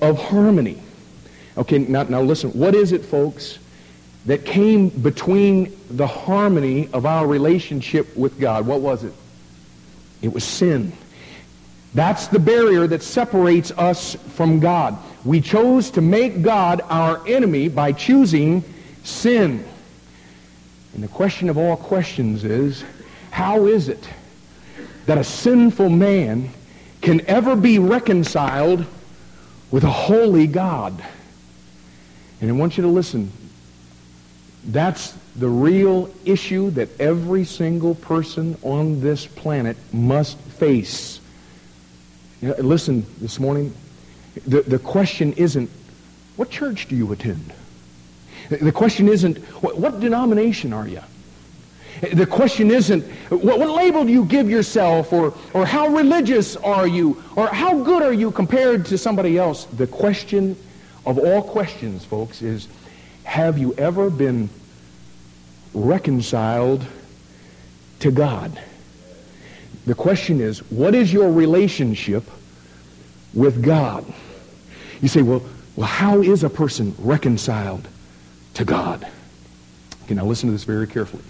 [0.00, 0.80] of harmony.
[1.58, 2.50] Okay, now, now listen.
[2.50, 3.58] What is it, folks?
[4.26, 8.66] that came between the harmony of our relationship with God.
[8.66, 9.12] What was it?
[10.20, 10.92] It was sin.
[11.94, 14.96] That's the barrier that separates us from God.
[15.24, 18.62] We chose to make God our enemy by choosing
[19.02, 19.64] sin.
[20.94, 22.84] And the question of all questions is,
[23.30, 24.06] how is it
[25.06, 26.50] that a sinful man
[27.00, 28.84] can ever be reconciled
[29.70, 31.02] with a holy God?
[32.40, 33.32] And I want you to listen
[34.64, 41.20] that's the real issue that every single person on this planet must face.
[42.42, 43.74] You know, listen this morning.
[44.46, 45.70] The, the question isn't,
[46.36, 47.52] what church do you attend?
[48.48, 51.02] The question isn't, what, what denomination are you?
[52.00, 55.12] The question isn't, what, what, label do you give yourself?
[55.12, 57.22] Or, or how religious are you?
[57.36, 59.66] Or how good are you compared to somebody else?
[59.66, 60.56] The question
[61.04, 62.68] of all questions, folks, is
[63.24, 64.48] have you ever been
[65.74, 66.84] reconciled
[68.00, 68.58] to God?
[69.86, 72.24] The question is, what is your relationship
[73.34, 74.04] with God?
[75.02, 75.42] You say, well,
[75.76, 77.86] well, how is a person reconciled
[78.54, 79.06] to God?
[80.04, 81.22] Okay, now listen to this very carefully.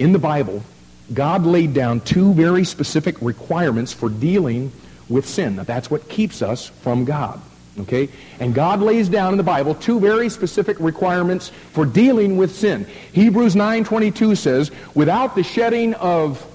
[0.00, 0.64] In the Bible,
[1.12, 4.72] God laid down two very specific requirements for dealing
[5.10, 5.56] with sin.
[5.56, 7.38] Now, that's what keeps us from God.
[7.80, 8.08] Okay?
[8.40, 12.86] And God lays down in the Bible two very specific requirements for dealing with sin.
[13.12, 16.46] Hebrews 9:22 says, "Without the shedding of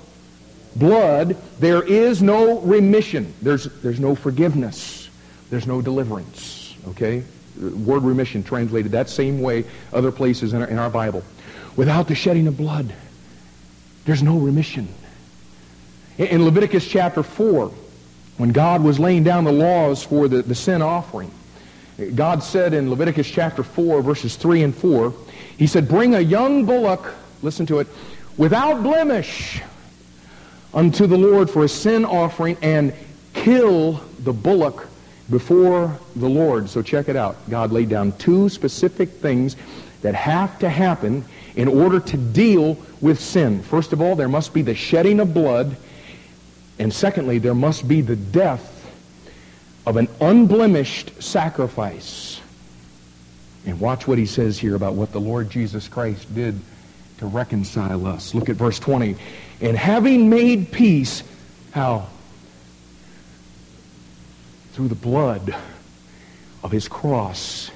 [0.75, 3.31] blood, there is no remission.
[3.43, 5.07] There's there's no forgiveness.
[5.51, 7.21] There's no deliverance." Okay?
[7.61, 11.23] Word remission translated that same way other places in our, in our Bible.
[11.75, 12.93] Without the shedding of blood,
[14.05, 14.87] there's no remission.
[16.17, 17.71] In Leviticus chapter 4,
[18.37, 21.31] when God was laying down the laws for the, the sin offering,
[22.13, 25.13] God said in Leviticus chapter 4, verses 3 and 4,
[25.57, 27.87] He said, Bring a young bullock, listen to it,
[28.37, 29.61] without blemish
[30.73, 32.93] unto the Lord for a sin offering and
[33.33, 34.87] kill the bullock
[35.29, 36.69] before the Lord.
[36.69, 37.37] So check it out.
[37.49, 39.55] God laid down two specific things
[40.01, 41.23] that have to happen
[41.55, 42.75] in order to deal
[43.05, 43.61] with sin.
[43.61, 45.77] First of all, there must be the shedding of blood.
[46.79, 48.71] And secondly, there must be the death
[49.85, 52.41] of an unblemished sacrifice.
[53.67, 56.59] And watch what he says here about what the Lord Jesus Christ did
[57.19, 58.33] to reconcile us.
[58.33, 59.15] Look at verse 20.
[59.61, 61.21] And having made peace,
[61.73, 62.07] how?
[64.73, 65.55] Through the blood
[66.63, 67.69] of his cross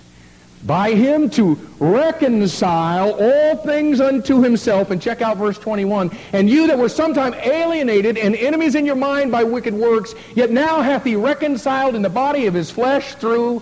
[0.66, 4.92] by him to reconcile all things unto himself.
[4.92, 6.12] And check out verse 21.
[6.34, 10.52] And you that were sometime alienated and enemies in your mind by wicked works, yet
[10.52, 13.62] now hath he reconciled in the body of his flesh through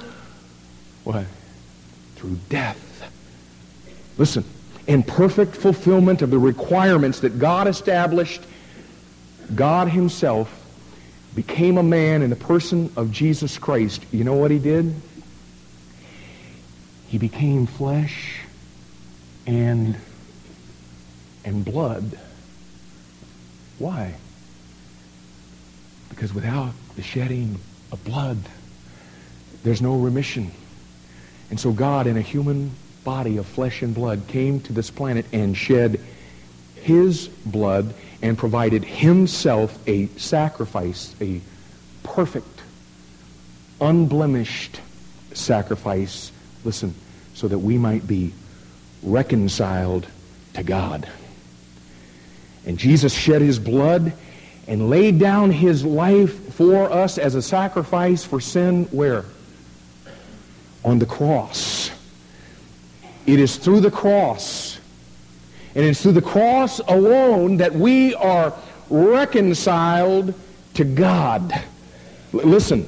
[1.04, 1.26] what?
[2.16, 3.10] Through death.
[4.18, 4.44] Listen,
[4.88, 8.42] in perfect fulfillment of the requirements that God established,
[9.56, 10.54] God himself
[11.36, 14.04] became a man in the person of Jesus Christ.
[14.12, 14.94] You know what he did?
[17.08, 18.42] He became flesh
[19.46, 19.96] and,
[21.46, 22.20] and blood.
[23.80, 24.16] Why?
[26.10, 27.60] Because without the shedding
[27.92, 28.38] of blood,
[29.64, 30.52] there's no remission.
[31.50, 32.72] And so God, in a human
[33.06, 36.02] body of flesh and blood, came to this planet and shed
[36.76, 41.40] his blood and provided himself a sacrifice, a
[42.04, 42.62] perfect,
[43.80, 44.82] unblemished
[45.34, 46.32] sacrifice
[46.68, 46.94] Listen,
[47.34, 48.34] so that we might be
[49.02, 50.06] reconciled
[50.54, 51.08] to God.
[52.66, 54.12] And Jesus shed his blood
[54.68, 59.24] and laid down his life for us as a sacrifice for sin where?
[60.84, 61.90] On the cross.
[63.26, 64.78] It is through the cross.
[65.74, 68.54] And it's through the cross alone that we are
[68.90, 70.34] reconciled
[70.74, 71.50] to God.
[72.34, 72.86] L- listen,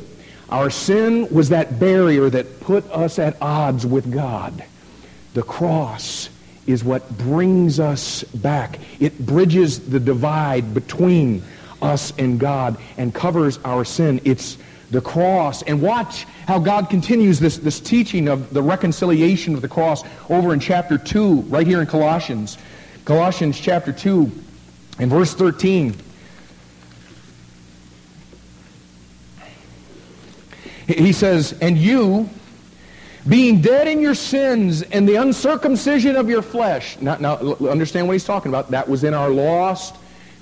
[0.52, 4.64] our sin was that barrier that put us at odds with God.
[5.34, 6.30] The cross
[6.66, 8.80] is what brings us back.
[9.00, 11.44] It bridges the divide between
[11.82, 14.22] us and God and covers our sin.
[14.24, 14.58] It's
[14.92, 15.62] the cross.
[15.64, 20.54] And watch how God continues this, this teaching of the reconciliation of the cross over
[20.54, 22.58] in chapter 2, right here in Colossians.
[23.06, 24.32] Colossians chapter 2
[25.00, 25.96] and verse 13.
[30.98, 32.28] He says, And you,
[33.28, 37.00] being dead in your sins and the uncircumcision of your flesh.
[37.00, 38.72] Now, now, understand what he's talking about.
[38.72, 39.96] That was in our lost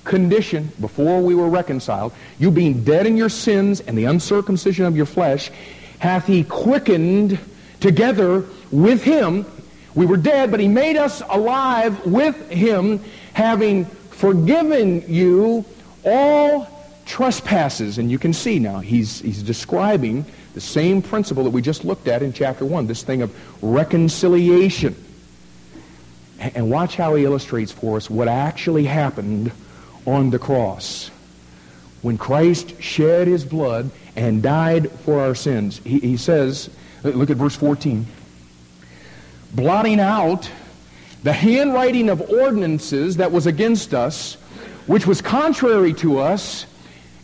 [0.04, 2.14] condition before we were reconciled.
[2.38, 5.50] You being dead in your sins and the uncircumcision of your flesh,
[5.98, 7.38] hath he quickened
[7.80, 9.44] together with him.
[9.94, 15.66] We were dead, but he made us alive with him, having forgiven you
[16.04, 16.77] all
[17.08, 17.98] trespasses.
[17.98, 22.06] And you can see now, he's, he's describing the same principle that we just looked
[22.06, 24.94] at in chapter 1, this thing of reconciliation.
[26.38, 29.50] And watch how he illustrates for us what actually happened
[30.06, 31.10] on the cross.
[32.02, 36.70] When Christ shed his blood and died for our sins, he, he says,
[37.02, 38.06] look at verse 14,
[39.54, 40.48] blotting out
[41.24, 44.34] the handwriting of ordinances that was against us,
[44.86, 46.66] which was contrary to us,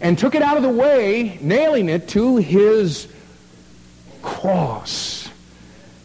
[0.00, 3.08] and took it out of the way, nailing it to his
[4.22, 5.28] cross.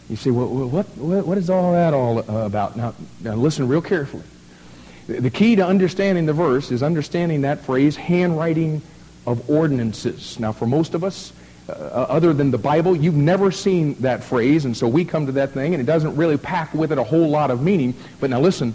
[0.08, 2.76] You say, what, what, what is all that all uh, about?
[2.76, 4.24] Now, now, listen real carefully.
[5.06, 8.82] The key to understanding the verse is understanding that phrase, handwriting
[9.26, 10.38] of ordinances.
[10.40, 11.32] Now, for most of us,
[11.68, 15.32] uh, other than the Bible, you've never seen that phrase, and so we come to
[15.32, 17.94] that thing, and it doesn't really pack with it a whole lot of meaning.
[18.18, 18.74] But now listen,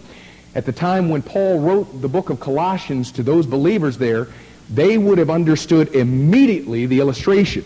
[0.54, 4.30] at the time when Paul wrote the book of Colossians to those believers there,
[4.70, 7.66] they would have understood immediately the illustration.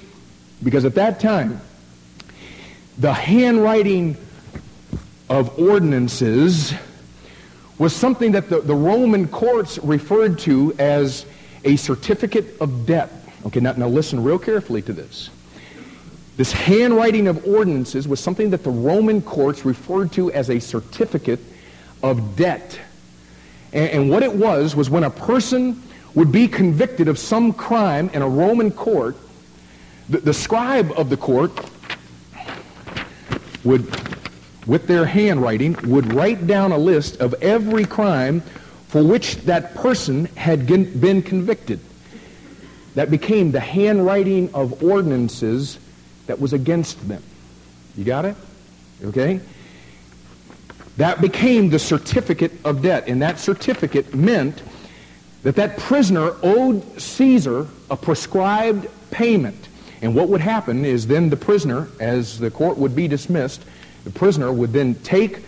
[0.63, 1.61] Because at that time,
[2.97, 4.17] the handwriting
[5.29, 6.73] of ordinances
[7.77, 11.25] was something that the, the Roman courts referred to as
[11.63, 13.11] a certificate of debt.
[13.45, 15.29] Okay, now, now listen real carefully to this.
[16.35, 21.39] This handwriting of ordinances was something that the Roman courts referred to as a certificate
[22.03, 22.79] of debt.
[23.71, 25.81] And, and what it was was when a person
[26.15, 29.15] would be convicted of some crime in a Roman court,
[30.09, 31.51] the, the scribe of the court
[33.63, 33.85] would,
[34.65, 38.41] with their handwriting, would write down a list of every crime
[38.87, 41.79] for which that person had been convicted.
[42.95, 45.77] That became the handwriting of ordinances
[46.25, 47.23] that was against them.
[47.95, 48.35] You got it?
[49.03, 49.39] Okay?
[50.97, 53.07] That became the certificate of debt.
[53.07, 54.61] And that certificate meant
[55.43, 59.67] that that prisoner owed Caesar a prescribed payment.
[60.01, 63.63] And what would happen is then the prisoner, as the court would be dismissed,
[64.03, 65.43] the prisoner would then take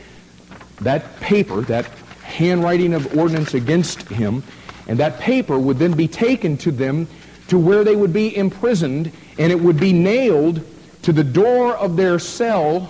[0.81, 1.85] that paper, that
[2.23, 4.43] handwriting of ordinance against him,
[4.87, 7.07] and that paper would then be taken to them
[7.47, 10.65] to where they would be imprisoned, and it would be nailed
[11.03, 12.89] to the door of their cell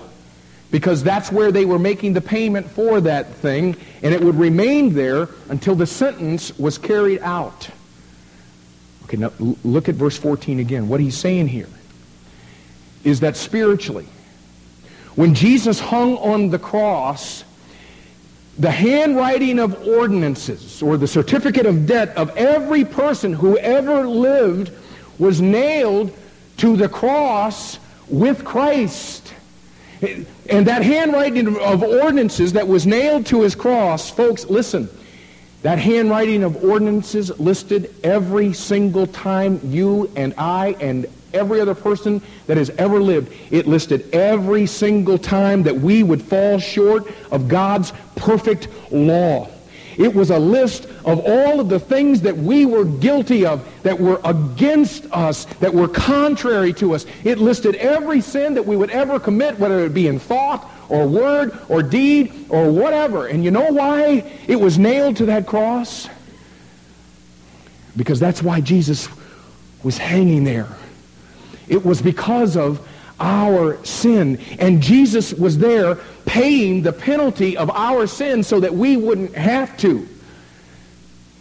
[0.72, 4.94] because that's where they were making the payment for that thing, and it would remain
[4.94, 7.70] there until the sentence was carried out.
[9.04, 9.32] Okay, now
[9.64, 10.88] look at verse 14 again.
[10.88, 11.68] What he's saying here
[13.04, 14.08] is that spiritually,
[15.16, 17.44] when Jesus hung on the cross,
[18.58, 24.72] the handwriting of ordinances or the certificate of debt of every person who ever lived
[25.20, 26.16] was nailed
[26.58, 29.34] to the cross with Christ.
[30.50, 34.90] And that handwriting of ordinances that was nailed to his cross, folks, listen,
[35.62, 42.22] that handwriting of ordinances listed every single time you and I and every other person
[42.48, 43.32] that has ever lived.
[43.52, 49.48] It listed every single time that we would fall short of God's perfect law.
[49.98, 54.00] It was a list of all of the things that we were guilty of, that
[54.00, 57.06] were against us, that were contrary to us.
[57.24, 61.08] It listed every sin that we would ever commit, whether it be in thought or
[61.08, 63.28] word or deed or whatever.
[63.28, 66.08] And you know why it was nailed to that cross?
[67.96, 69.10] Because that's why Jesus
[69.84, 70.68] was hanging there.
[71.68, 72.86] It was because of
[73.20, 74.40] our sin.
[74.60, 79.76] And Jesus was there paying the penalty of our sin so that we wouldn't have
[79.78, 80.08] to.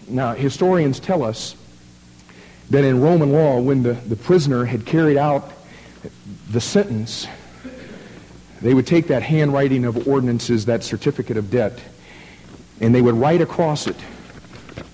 [0.09, 1.55] Now, historians tell us
[2.71, 5.53] that in Roman law, when the, the prisoner had carried out
[6.51, 7.27] the sentence,
[8.61, 11.79] they would take that handwriting of ordinances, that certificate of debt,
[12.81, 13.97] and they would write across it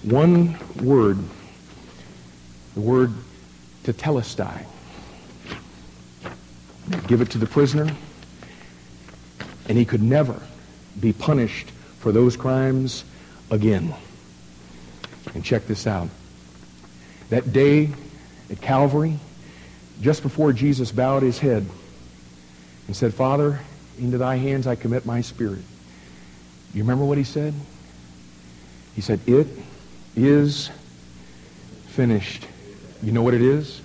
[0.02, 1.18] one word,
[2.74, 3.12] the word
[3.84, 4.64] to tetelestai
[7.06, 7.88] give it to the prisoner,
[9.68, 10.40] and he could never
[10.98, 13.04] be punished for those crimes
[13.50, 13.94] again.
[15.34, 16.08] And check this out.
[17.30, 17.90] That day
[18.50, 19.18] at Calvary,
[20.00, 21.66] just before Jesus bowed his head
[22.86, 23.60] and said, Father,
[23.98, 25.62] into thy hands I commit my spirit.
[26.74, 27.54] You remember what he said?
[28.94, 29.46] He said, It
[30.14, 30.70] is
[31.88, 32.46] finished.
[33.02, 33.80] You know what it is?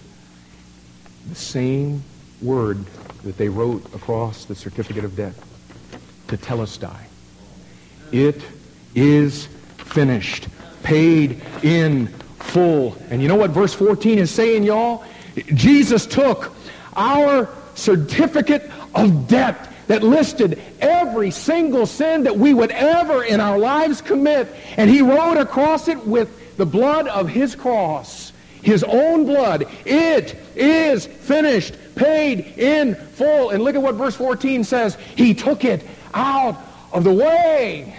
[1.29, 2.03] The same
[2.41, 2.85] word
[3.23, 5.33] that they wrote across the certificate of debt.
[6.37, 6.97] Tetelestai.
[8.11, 8.41] It
[8.95, 10.47] is finished.
[10.83, 12.07] Paid in
[12.39, 12.97] full.
[13.09, 15.03] And you know what verse 14 is saying, y'all?
[15.53, 16.53] Jesus took
[16.95, 23.57] our certificate of debt that listed every single sin that we would ever in our
[23.57, 29.25] lives commit, and he wrote across it with the blood of his cross, his own
[29.25, 29.65] blood.
[29.85, 33.49] It is finished paid in full.
[33.51, 34.97] And look at what verse 14 says.
[35.15, 36.57] He took it out
[36.91, 37.97] of the way.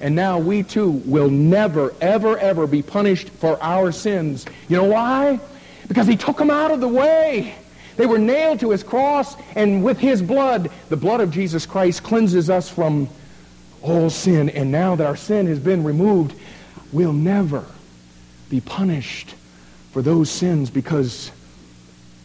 [0.00, 4.46] And now we too will never, ever, ever be punished for our sins.
[4.68, 5.38] You know why?
[5.86, 7.54] Because he took them out of the way.
[7.96, 12.02] They were nailed to his cross, and with his blood, the blood of Jesus Christ
[12.02, 13.08] cleanses us from
[13.82, 14.48] all sin.
[14.50, 16.34] And now that our sin has been removed,
[16.90, 17.64] we'll never
[18.48, 19.34] be punished
[19.92, 21.30] for those sins because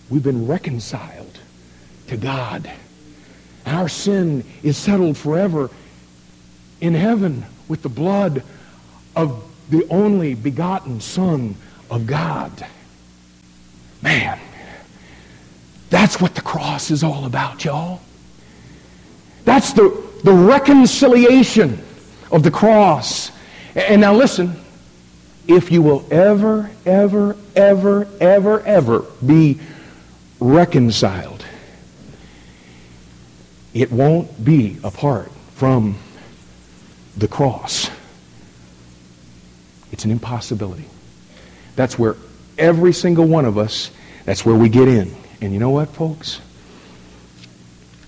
[0.10, 1.38] We've been reconciled
[2.08, 2.72] to God.
[3.68, 5.70] Our sin is settled forever
[6.80, 8.44] in heaven with the blood
[9.16, 11.56] of the only begotten Son
[11.90, 12.66] of God.
[14.02, 14.40] Man,
[15.90, 18.02] that's what the cross is all about, y'all.
[19.44, 21.82] That's the, the reconciliation
[22.32, 23.32] of the cross.
[23.76, 24.56] And now listen,
[25.48, 29.60] if you will ever, ever, ever, ever, ever be
[30.40, 31.37] reconciled.
[33.78, 36.00] It won't be apart from
[37.16, 37.92] the cross.
[39.92, 40.86] It's an impossibility.
[41.76, 42.16] That's where
[42.58, 43.92] every single one of us,
[44.26, 45.16] that's where we get in.
[45.42, 46.42] And you know what, folks?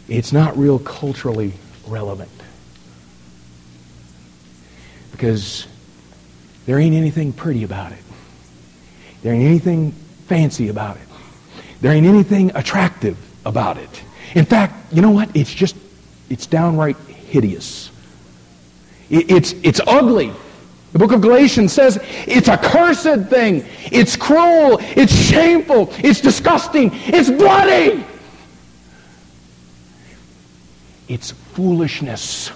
[0.08, 1.54] It's not real culturally
[1.86, 2.32] relevant.
[5.12, 5.68] Because
[6.66, 8.04] there ain't anything pretty about it.
[9.22, 9.92] There ain't anything
[10.26, 11.08] fancy about it.
[11.82, 14.04] There ain't anything attractive about it.
[14.36, 15.36] In fact, you know what?
[15.36, 15.76] It's just,
[16.30, 17.92] it's downright hideous.
[19.10, 20.32] It, it's, it's ugly.
[20.94, 23.66] The book of Galatians says it's a cursed thing.
[23.92, 24.80] It's cruel.
[24.82, 25.90] It's shameful.
[25.98, 26.92] It's disgusting.
[26.94, 28.04] It's bloody.
[31.10, 32.52] it's foolishness.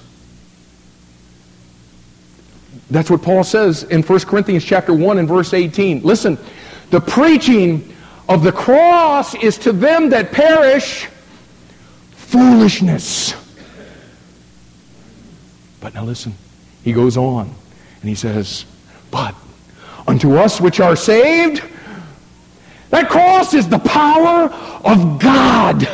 [2.90, 6.04] That's what Paul says in 1 Corinthians chapter 1 and verse 18.
[6.04, 6.38] Listen,
[6.92, 7.94] the preaching
[8.30, 11.08] of the cross is to them that perish
[12.34, 13.36] foolishness.
[15.80, 16.34] But now listen,
[16.84, 17.54] he goes on
[18.02, 18.66] and he says,
[19.12, 19.36] But
[20.08, 21.64] unto us which are saved,
[22.90, 24.50] that cross is the power
[24.84, 25.88] of God.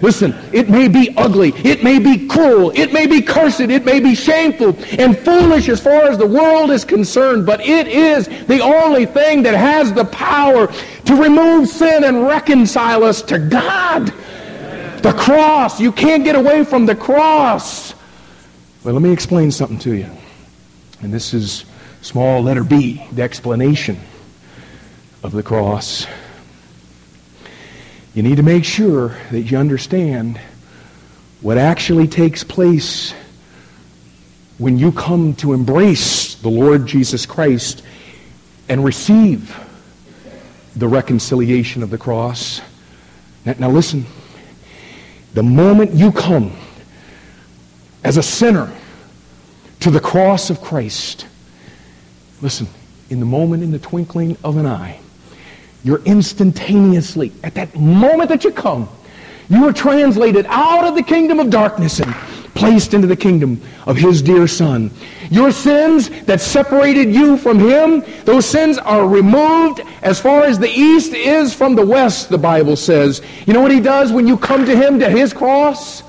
[0.00, 4.00] Listen, it may be ugly, it may be cruel, it may be cursed, it may
[4.00, 8.60] be shameful and foolish as far as the world is concerned, but it is the
[8.60, 10.68] only thing that has the power
[11.04, 14.12] to remove sin and reconcile us to God.
[15.02, 17.92] The cross, you can't get away from the cross.
[18.84, 20.08] Well, let me explain something to you.
[21.00, 21.64] And this is
[22.02, 23.98] small letter B, the explanation
[25.24, 26.06] of the cross.
[28.14, 30.40] You need to make sure that you understand
[31.40, 33.12] what actually takes place
[34.58, 37.82] when you come to embrace the Lord Jesus Christ
[38.68, 39.58] and receive
[40.76, 42.60] the reconciliation of the cross.
[43.44, 44.06] Now, now, listen.
[45.34, 46.52] The moment you come
[48.04, 48.70] as a sinner
[49.80, 51.26] to the cross of Christ,
[52.40, 52.66] listen,
[53.08, 55.00] in the moment, in the twinkling of an eye,
[55.84, 58.88] you're instantaneously, at that moment that you come,
[59.52, 62.12] you are translated out of the kingdom of darkness and
[62.54, 64.90] placed into the kingdom of his dear son.
[65.30, 70.70] Your sins that separated you from him, those sins are removed as far as the
[70.70, 73.20] east is from the west, the Bible says.
[73.46, 76.02] You know what he does when you come to him, to his cross?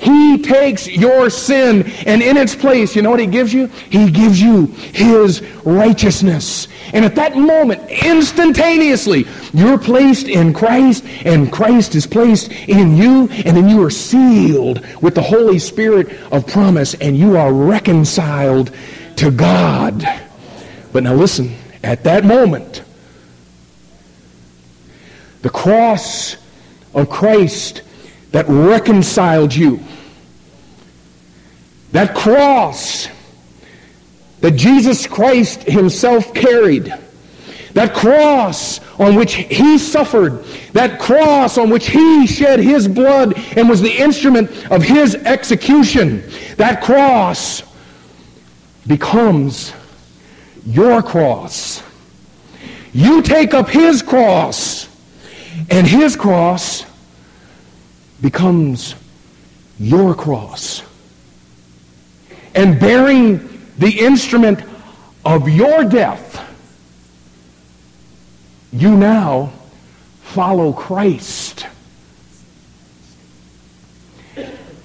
[0.00, 3.66] He takes your sin and in its place, you know what he gives you?
[3.66, 6.68] He gives you his righteousness.
[6.94, 13.28] And at that moment, instantaneously, you're placed in Christ and Christ is placed in you
[13.44, 18.74] and then you are sealed with the Holy Spirit of promise and you are reconciled
[19.16, 20.02] to God.
[20.94, 22.82] But now listen, at that moment,
[25.42, 26.36] the cross
[26.94, 27.82] of Christ
[28.32, 29.80] that reconciled you.
[31.92, 33.08] That cross
[34.40, 36.94] that Jesus Christ himself carried.
[37.74, 40.44] That cross on which he suffered.
[40.72, 46.22] That cross on which he shed his blood and was the instrument of his execution.
[46.56, 47.62] That cross
[48.86, 49.72] becomes
[50.66, 51.82] your cross.
[52.92, 54.88] You take up his cross,
[55.70, 56.84] and his cross
[58.20, 58.94] becomes
[59.78, 60.82] your cross.
[62.54, 63.48] And bearing
[63.78, 64.60] the instrument
[65.24, 66.46] of your death,
[68.72, 69.52] you now
[70.22, 71.66] follow Christ.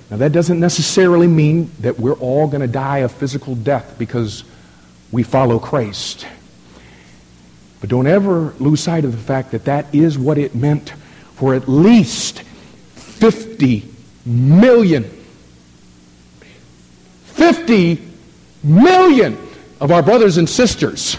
[0.10, 4.44] Now, that doesn't necessarily mean that we're all going to die a physical death because
[5.12, 6.28] we follow Christ.
[7.82, 10.92] But don't ever lose sight of the fact that that is what it meant
[11.36, 12.44] for at least
[13.16, 13.88] 50
[14.26, 15.04] million.
[17.26, 18.02] 50
[18.64, 19.38] million
[19.80, 21.18] of our brothers and sisters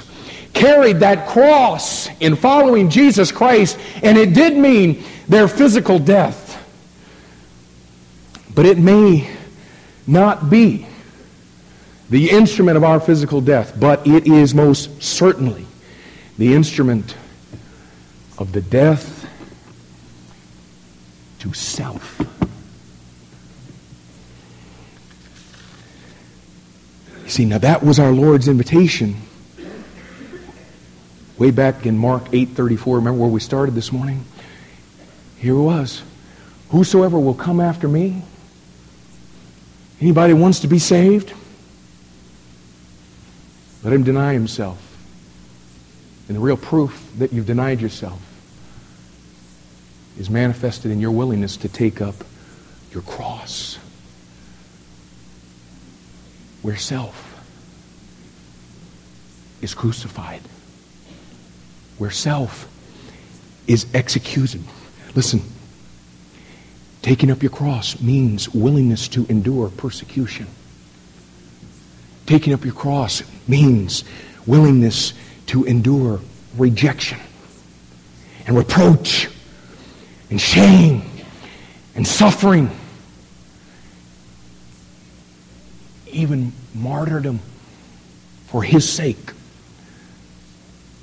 [0.53, 6.45] carried that cross in following Jesus Christ, and it did mean their physical death.
[8.55, 9.31] But it may
[10.07, 10.87] not be
[12.09, 15.67] the instrument of our physical death, but it is most certainly
[16.39, 17.17] the instrument
[18.39, 19.16] of the death
[21.41, 22.21] to self.
[27.25, 29.17] You see, now that was our Lord's invitation.
[31.39, 34.25] Way back in Mark 8:34, remember where we started this morning?
[35.39, 36.03] Here it was.
[36.71, 38.23] Whosoever will come after me,
[40.01, 41.33] anybody wants to be saved,
[43.83, 44.79] let him deny himself.
[46.29, 48.21] And the real proof that you've denied yourself
[50.19, 52.15] is manifested in your willingness to take up
[52.93, 53.79] your cross.
[56.63, 57.23] Where self
[59.61, 60.43] is crucified,
[61.99, 62.69] where self
[63.67, 64.63] is executed.
[65.15, 65.43] Listen,
[67.03, 70.47] taking up your cross means willingness to endure persecution.
[72.27, 74.05] Taking up your cross means
[74.47, 75.13] willingness
[75.47, 76.21] to endure
[76.57, 77.19] rejection
[78.47, 79.29] and reproach
[80.31, 81.03] and shame
[81.95, 82.71] and suffering,
[86.11, 87.41] even martyrdom
[88.47, 89.33] for his sake.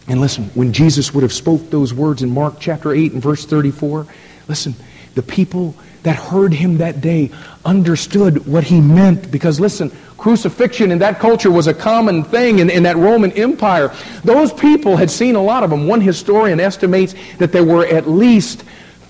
[0.08, 3.46] And listen, when Jesus would have spoke those words in Mark chapter 8 and verse
[3.46, 4.06] 34,
[4.48, 4.76] listen,
[5.16, 7.32] the people that heard him that day
[7.64, 9.32] understood what he meant.
[9.32, 13.94] Because listen, crucifixion in that culture was a common thing in, in that Roman Empire.
[14.24, 15.88] Those people had seen a lot of them.
[15.88, 18.66] One historian estimates that there were at least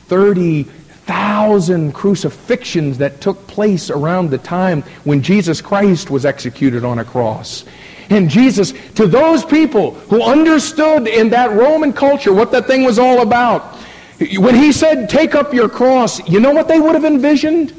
[0.08, 7.06] 30,000 crucifixions that took place around the time when Jesus Christ was executed on a
[7.06, 7.66] cross.
[8.10, 13.00] And Jesus, to those people who understood in that Roman culture what that thing was
[13.00, 13.78] all about,
[14.38, 17.74] when he said, take up your cross, you know what they would have envisioned?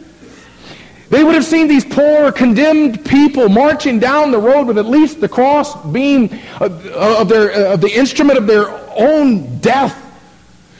[1.11, 5.21] They would have seen these poor, condemned people marching down the road with at least
[5.21, 6.25] the cross beam
[6.61, 10.01] of, uh, of, their, uh, of the instrument of their own death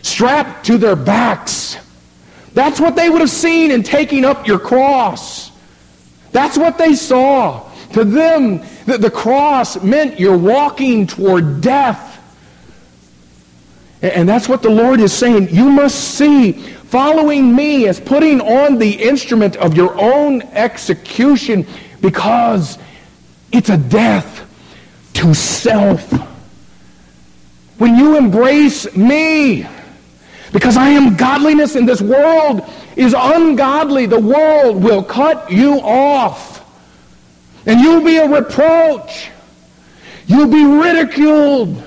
[0.05, 1.79] strapped to their backs.
[2.53, 5.51] That's what they would have seen in taking up your cross.
[6.31, 7.69] That's what they saw.
[7.95, 12.11] To them, the, the cross meant you're walking toward death.
[14.03, 15.49] And that's what the Lord is saying.
[15.49, 21.67] You must see following me as putting on the instrument of your own execution
[22.03, 22.79] because
[23.53, 24.43] it's a death
[25.15, 26.13] to self.
[27.79, 29.67] When you embrace me,
[30.55, 32.63] because I am godliness and this world
[32.95, 36.65] is ungodly, the world will cut you off.
[37.67, 39.31] And you'll be a reproach.
[40.29, 41.83] You'll be ridiculed.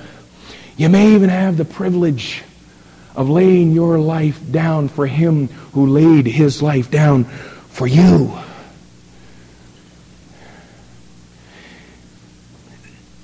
[0.76, 2.42] You may even have the privilege
[3.16, 8.36] of laying your life down for him who laid his life down for you.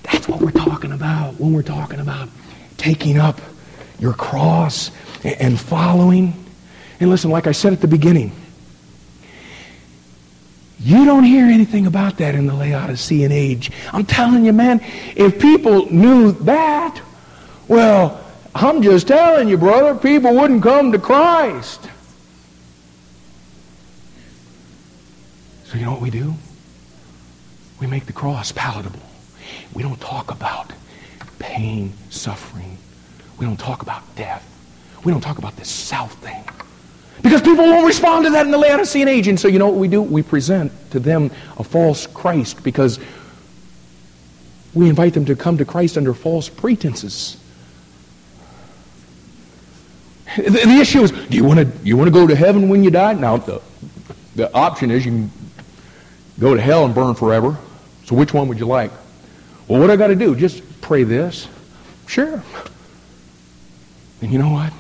[0.04, 2.30] That's what we're talking about when we're talking about
[2.78, 3.42] taking up
[3.98, 4.90] your cross
[5.24, 6.34] and following.
[7.00, 8.32] And listen, like I said at the beginning,
[10.78, 13.70] you don't hear anything about that in the Laodicean age.
[13.92, 14.80] I'm telling you, man,
[15.16, 17.00] if people knew that,
[17.68, 18.22] well,
[18.54, 21.88] I'm just telling you, brother, people wouldn't come to Christ.
[25.64, 26.34] So you know what we do?
[27.80, 29.00] We make the cross palatable.
[29.72, 30.72] We don't talk about
[31.38, 32.78] pain, suffering.
[33.38, 34.53] We don't talk about death.
[35.04, 36.42] We don't talk about this self thing.
[37.22, 39.28] Because people won't respond to that in the Laodicean age.
[39.28, 40.02] And so you know what we do?
[40.02, 42.98] We present to them a false Christ because
[44.74, 47.38] we invite them to come to Christ under false pretenses.
[50.36, 52.82] The, the issue is, do you want to you want to go to heaven when
[52.82, 53.12] you die?
[53.12, 53.62] Now the
[54.34, 55.30] the option is you can
[56.40, 57.56] go to hell and burn forever.
[58.04, 58.90] So which one would you like?
[59.68, 60.34] Well, what I got to do?
[60.34, 61.48] Just pray this.
[62.06, 62.42] Sure.
[64.20, 64.72] And you know what?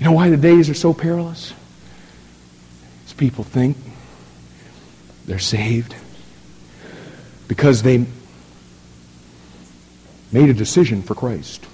[0.00, 1.52] You know why the days are so perilous?
[3.04, 3.76] It's people think
[5.26, 5.94] they're saved
[7.48, 8.06] because they
[10.32, 11.66] made a decision for Christ.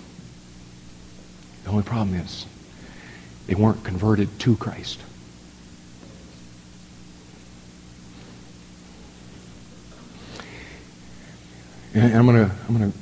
[1.62, 2.46] The only problem is
[3.46, 4.98] they weren't converted to Christ.
[11.94, 12.98] And I'm going to I'm going to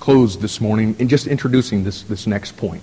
[0.00, 2.82] close this morning in just introducing this, this next point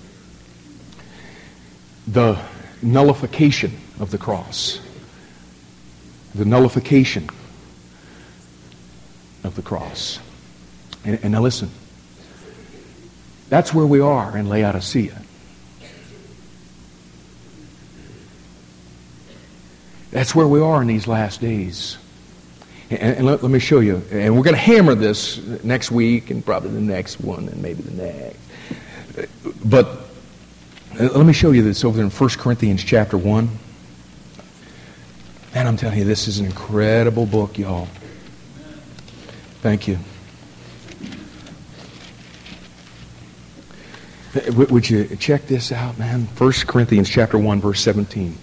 [2.07, 2.39] the
[2.81, 4.79] nullification of the cross.
[6.35, 7.29] The nullification
[9.43, 10.19] of the cross.
[11.03, 11.69] And, and now listen.
[13.49, 15.21] That's where we are in Laodicea.
[20.11, 21.97] That's where we are in these last days.
[22.89, 24.03] And, and let, let, me show you.
[24.11, 27.81] And we're going to hammer this next week and probably the next one and maybe
[27.81, 28.37] the next.
[29.63, 30.10] But
[30.99, 33.49] let me show you this over there in 1 Corinthians chapter 1.
[35.53, 37.87] And I'm telling you, this is an incredible book, y'all.
[39.61, 39.97] Thank you.
[44.35, 46.27] Uh, would you check this out, man?
[46.37, 48.37] 1 Corinthians chapter 1, verse 17.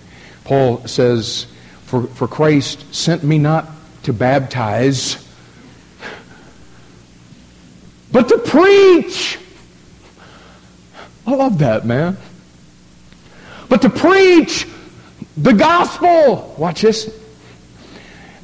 [0.44, 1.46] Paul says,
[1.84, 3.68] For, for Christ sent me not
[4.04, 5.24] to baptize,
[8.10, 9.38] but to preach.
[11.26, 12.16] I love that, man
[13.68, 14.66] but to preach
[15.36, 16.54] the gospel.
[16.58, 17.14] Watch this.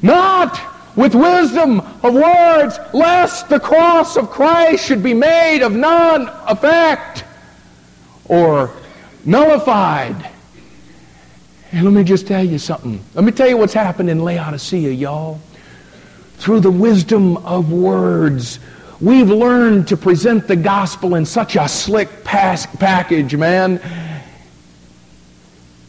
[0.01, 0.59] Not
[0.95, 7.25] with wisdom of words, lest the cross of Christ should be made of none effect
[8.25, 8.71] or
[9.25, 10.31] nullified.
[11.71, 13.01] And let me just tell you something.
[13.13, 15.41] Let me tell you what's happened in Laodicea, y'all.
[16.37, 18.59] Through the wisdom of words,
[19.01, 23.81] we've learned to present the gospel in such a slick package, man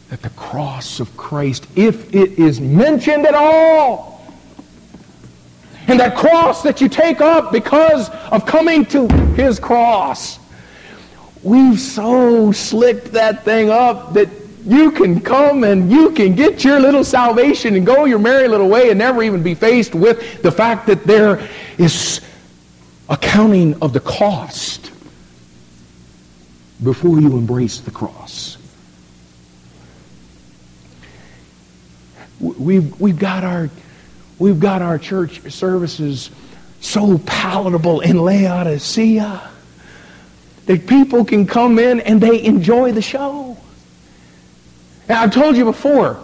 [0.09, 4.17] that the cross of Christ, if it is mentioned at all,
[5.87, 10.39] and that cross that you take up because of coming to his cross,
[11.43, 14.29] we've so slicked that thing up that
[14.65, 18.67] you can come and you can get your little salvation and go your merry little
[18.67, 21.47] way and never even be faced with the fact that there
[21.77, 22.19] is
[23.07, 24.91] accounting of the cost
[26.83, 28.56] before you embrace the cross.
[32.39, 33.69] We've, we've, got our,
[34.37, 36.29] we've got our church services
[36.79, 39.49] so palatable in Laodicea
[40.67, 43.57] that people can come in and they enjoy the show.
[45.07, 46.19] And I've told you before,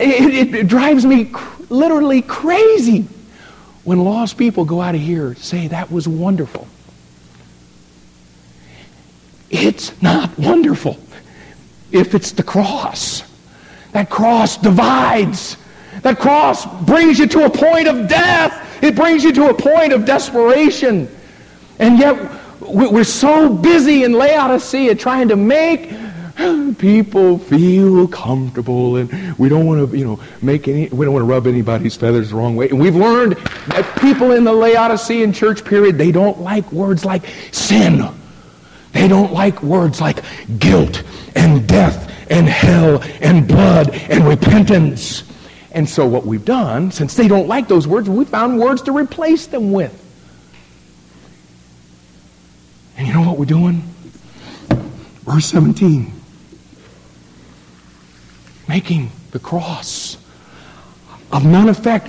[0.00, 3.06] it, it, it drives me cr- literally crazy
[3.84, 6.66] when lost people go out of here say that was wonderful.
[9.50, 10.98] It's not wonderful
[11.90, 13.22] if it's the cross.
[13.92, 15.56] That cross divides.
[16.02, 18.82] That cross brings you to a point of death.
[18.82, 21.08] It brings you to a point of desperation.
[21.78, 22.18] And yet,
[22.60, 25.92] we're so busy in Laodicea trying to make
[26.78, 31.22] people feel comfortable and we don't want to you know make any we don't want
[31.22, 33.34] to rub anybody's feathers the wrong way and we've learned
[33.68, 38.02] that people in the laodicean church period they don't like words like sin
[38.92, 40.24] they don't like words like
[40.58, 41.02] guilt
[41.36, 45.22] and death and hell and blood and repentance.
[45.70, 48.92] And so what we've done since they don't like those words we found words to
[48.92, 49.98] replace them with.
[52.96, 53.82] And you know what we're doing?
[55.24, 56.20] Verse 17
[58.72, 60.16] making the cross.
[61.30, 62.08] Of none effect.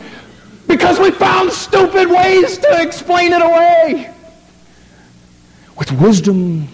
[0.68, 4.14] Because we found stupid ways to explain it away.
[5.78, 6.70] With wisdom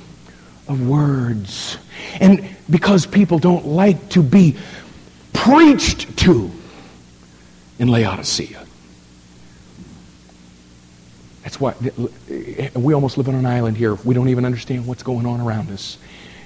[0.67, 1.77] of words.
[2.19, 4.55] And because people don't like to be
[5.33, 6.51] preached to
[7.79, 8.65] in Laodicea.
[11.43, 11.73] That's why
[12.29, 13.95] eh, we almost live on an island here.
[13.95, 15.97] We don't even understand what's going on around us.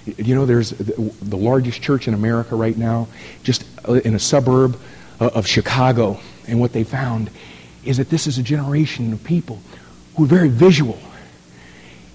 [0.06, 3.08] You know, there's the largest church in America right now,
[3.44, 4.78] just uh, in a suburb
[5.20, 6.20] uh, of Chicago.
[6.48, 7.30] And what they found
[7.84, 9.60] is that this is a generation of people
[10.16, 11.00] who are very visual.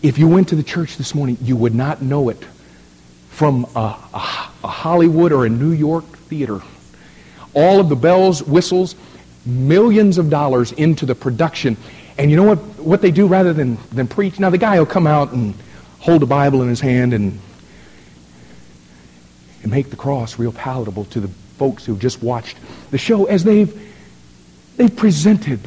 [0.02, 2.44] If you went to the church this morning, you would not know it
[3.38, 6.60] from a, a, a Hollywood or a New York theater.
[7.54, 8.96] All of the bells, whistles,
[9.46, 11.76] millions of dollars into the production.
[12.18, 14.40] And you know what, what they do rather than, than preach?
[14.40, 15.54] Now, the guy will come out and
[16.00, 17.38] hold a Bible in his hand and
[19.62, 21.28] and make the cross real palatable to the
[21.58, 22.56] folks who've just watched
[22.90, 23.92] the show as they've,
[24.76, 25.60] they've presented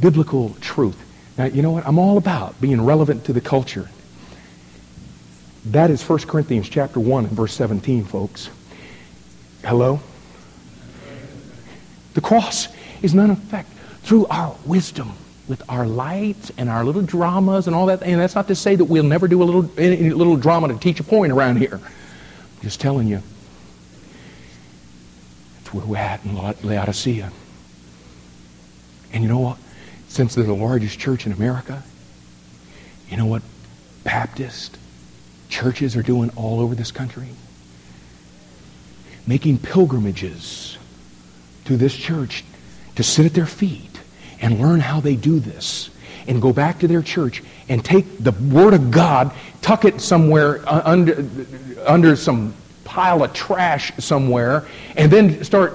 [0.00, 0.96] biblical truth.
[1.36, 1.86] Now, you know what?
[1.86, 3.90] I'm all about being relevant to the culture.
[5.66, 8.50] That is 1 Corinthians chapter 1 and verse 17, folks.
[9.64, 10.00] Hello?
[12.12, 12.68] The cross
[13.02, 13.70] is none effect
[14.02, 15.14] through our wisdom
[15.48, 18.02] with our lights and our little dramas and all that.
[18.02, 20.78] And that's not to say that we'll never do a little, any little drama to
[20.78, 21.80] teach a point around here.
[22.62, 23.22] Just telling you.
[25.56, 27.32] That's where we're at in Laodicea.
[29.12, 29.58] And you know what?
[30.08, 31.82] Since they're the largest church in America,
[33.08, 33.42] you know what
[34.04, 34.78] Baptist
[35.48, 37.28] churches are doing all over this country?
[39.26, 40.78] Making pilgrimages
[41.64, 42.44] to this church
[42.96, 44.00] to sit at their feet
[44.40, 45.90] and learn how they do this
[46.26, 49.32] and go back to their church and take the Word of God,
[49.62, 51.24] tuck it somewhere under,
[51.86, 54.66] under some pile of trash somewhere,
[54.96, 55.74] and then start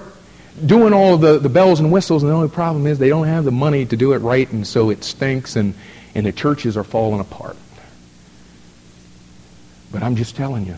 [0.66, 3.46] doing all the, the bells and whistles, and the only problem is they don't have
[3.46, 5.74] the money to do it right, and so it stinks, and,
[6.16, 7.56] and the churches are falling apart.
[9.92, 10.78] But I'm just telling you.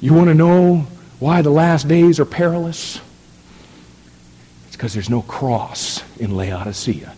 [0.00, 0.86] You want to know
[1.18, 3.00] why the last days are perilous?
[4.66, 7.14] It's because there's no cross in Laodicea.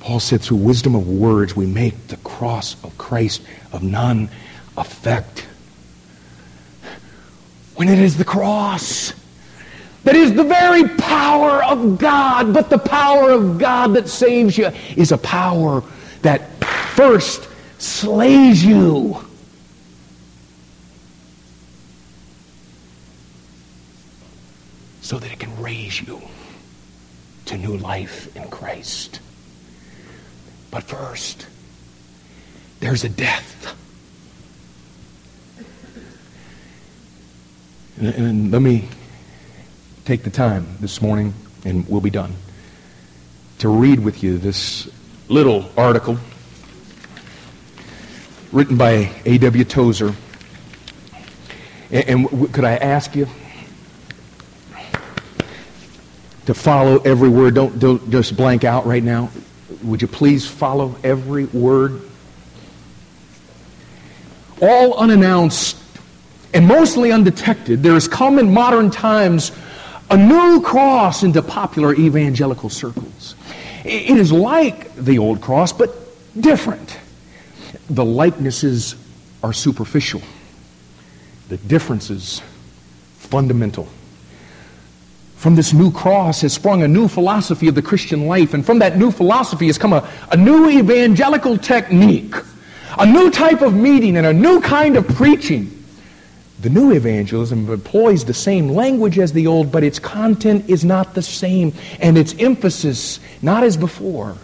[0.00, 3.42] Paul said, through wisdom of words, we make the cross of Christ
[3.72, 4.30] of none
[4.76, 5.46] effect.
[7.74, 9.12] When it is the cross
[10.04, 14.70] that is the very power of God, but the power of God that saves you
[14.96, 15.82] is a power
[16.22, 16.64] that
[16.94, 17.48] first
[17.78, 19.24] slays you.
[25.00, 26.20] So that it can raise you
[27.46, 29.20] to new life in Christ.
[30.70, 31.46] But first,
[32.80, 33.74] there's a death.
[37.98, 38.86] And, and let me
[40.04, 41.32] take the time this morning,
[41.64, 42.34] and we'll be done,
[43.60, 44.90] to read with you this
[45.28, 46.18] little article
[48.52, 49.64] written by A.W.
[49.64, 50.14] Tozer.
[51.90, 53.26] And, and could I ask you
[56.46, 57.54] to follow every word?
[57.54, 59.30] Don't, don't just blank out right now
[59.82, 62.02] would you please follow every word?
[64.60, 65.76] all unannounced
[66.54, 69.52] and mostly undetected, there has come in modern times
[70.10, 73.34] a new cross into popular evangelical circles.
[73.84, 75.94] It is like the old cross, but
[76.40, 76.98] different.
[77.90, 78.96] The likenesses
[79.42, 80.20] are superficial,
[81.48, 82.42] the differences
[83.18, 83.88] fundamental.
[85.36, 88.80] From this new cross has sprung a new philosophy of the Christian life, and from
[88.80, 92.34] that new philosophy has come a, a new evangelical technique,
[92.98, 95.77] a new type of meeting, and a new kind of preaching.
[96.60, 101.14] The new evangelism employs the same language as the old, but its content is not
[101.14, 104.36] the same, and its emphasis not as before.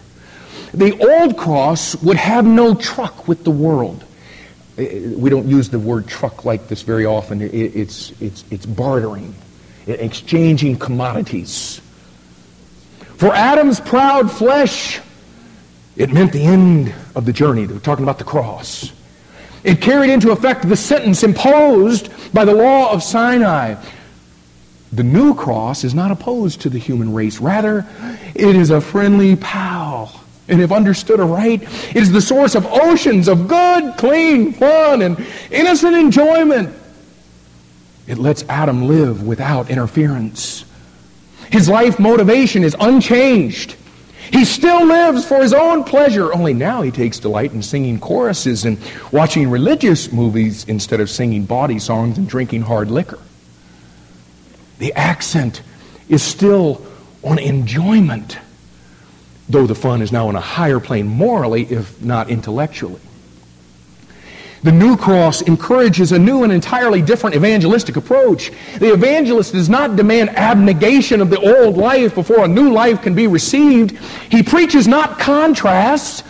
[0.73, 4.03] The old cross would have no truck with the world.
[4.77, 7.41] We don't use the word truck like this very often.
[7.41, 9.35] It's, it's, it's bartering,
[9.87, 11.81] exchanging commodities.
[13.17, 14.99] For Adam's proud flesh,
[15.95, 17.67] it meant the end of the journey.
[17.67, 18.91] We're talking about the cross.
[19.65, 23.75] It carried into effect the sentence imposed by the law of Sinai.
[24.93, 27.39] The new cross is not opposed to the human race.
[27.39, 27.83] Rather,
[28.35, 30.21] it is a friendly pal.
[30.47, 35.25] And if understood aright, it is the source of oceans of good, clean fun and
[35.49, 36.71] innocent enjoyment.
[38.05, 40.63] It lets Adam live without interference.
[41.51, 43.75] His life motivation is unchanged.
[44.31, 48.65] He still lives for his own pleasure, only now he takes delight in singing choruses
[48.65, 48.77] and
[49.11, 53.19] watching religious movies instead of singing body songs and drinking hard liquor.
[54.79, 55.61] The accent
[56.09, 56.85] is still
[57.23, 58.37] on enjoyment,
[59.47, 63.01] though the fun is now on a higher plane morally, if not intellectually.
[64.65, 68.51] The new cross encourages a new and entirely different evangelistic approach.
[68.79, 73.13] The evangelist does not demand abnegation of the old life before a new life can
[73.13, 73.91] be received.
[74.31, 76.23] He preaches not contrasts,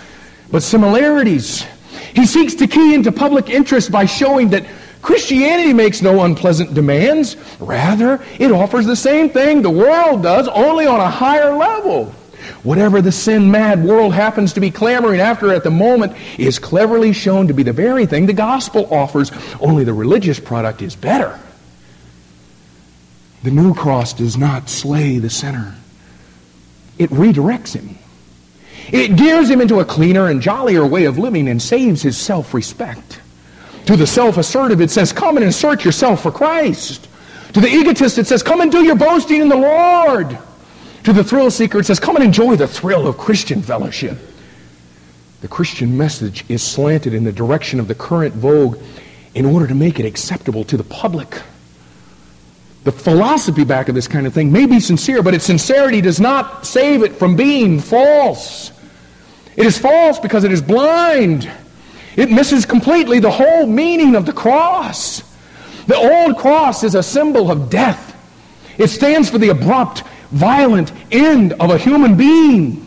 [0.52, 1.66] but similarities.
[2.14, 4.66] He seeks to key into public interest by showing that
[5.02, 7.38] Christianity makes no unpleasant demands.
[7.62, 12.14] Rather, it offers the same thing the world does, only on a higher level.
[12.66, 17.14] Whatever the sin mad world happens to be clamoring after at the moment is cleverly
[17.14, 21.40] shown to be the very thing the gospel offers, only the religious product is better.
[23.44, 25.76] The new cross does not slay the sinner,
[26.98, 28.00] it redirects him.
[28.92, 32.54] It gears him into a cleaner and jollier way of living and saves his self
[32.54, 33.20] respect.
[33.86, 37.08] To the self assertive, it says, Come and insert yourself for Christ.
[37.54, 40.38] To the egotist, it says, Come and do your boasting in the Lord.
[41.06, 44.18] To the thrill seeker, it says, Come and enjoy the thrill of Christian fellowship.
[45.42, 48.80] The Christian message is slanted in the direction of the current vogue
[49.36, 51.44] in order to make it acceptable to the public.
[52.86, 56.20] The philosophy back of this kind of thing may be sincere, but its sincerity does
[56.20, 58.72] not save it from being false.
[59.56, 61.52] It is false because it is blind.
[62.16, 65.22] It misses completely the whole meaning of the cross.
[65.86, 68.14] The old cross is a symbol of death.
[68.80, 70.04] It stands for the abrupt
[70.36, 72.86] violent end of a human being.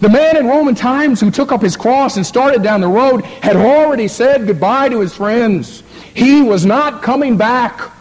[0.00, 3.24] The man in Roman times who took up his cross and started down the road
[3.24, 5.82] had already said goodbye to his friends.
[6.14, 7.92] He was not coming back.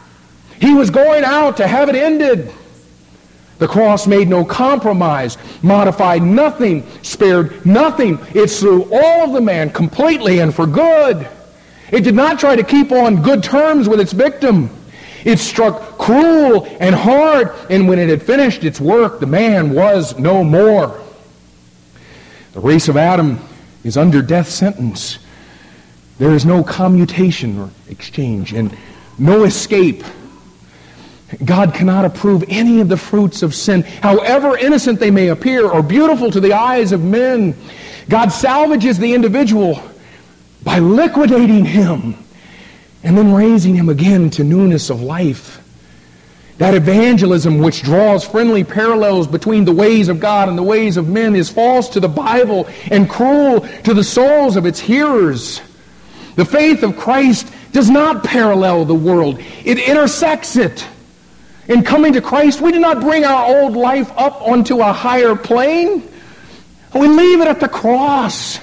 [0.61, 2.53] He was going out to have it ended.
[3.57, 8.19] The cross made no compromise, modified nothing, spared nothing.
[8.33, 11.27] It slew all of the man completely and for good.
[11.91, 14.69] It did not try to keep on good terms with its victim.
[15.25, 20.17] It struck cruel and hard, and when it had finished its work, the man was
[20.17, 20.99] no more.
[22.53, 23.39] The race of Adam
[23.83, 25.19] is under death sentence.
[26.17, 28.75] There is no commutation or exchange and
[29.19, 30.03] no escape.
[31.43, 35.83] God cannot approve any of the fruits of sin, however innocent they may appear or
[35.83, 37.55] beautiful to the eyes of men.
[38.09, 39.81] God salvages the individual
[40.63, 42.15] by liquidating him
[43.03, 45.63] and then raising him again to newness of life.
[46.57, 51.07] That evangelism, which draws friendly parallels between the ways of God and the ways of
[51.07, 55.61] men, is false to the Bible and cruel to the souls of its hearers.
[56.35, 60.85] The faith of Christ does not parallel the world, it intersects it.
[61.67, 65.35] In coming to Christ, we do not bring our old life up onto a higher
[65.35, 66.09] plane.
[66.95, 68.57] We leave it at the cross.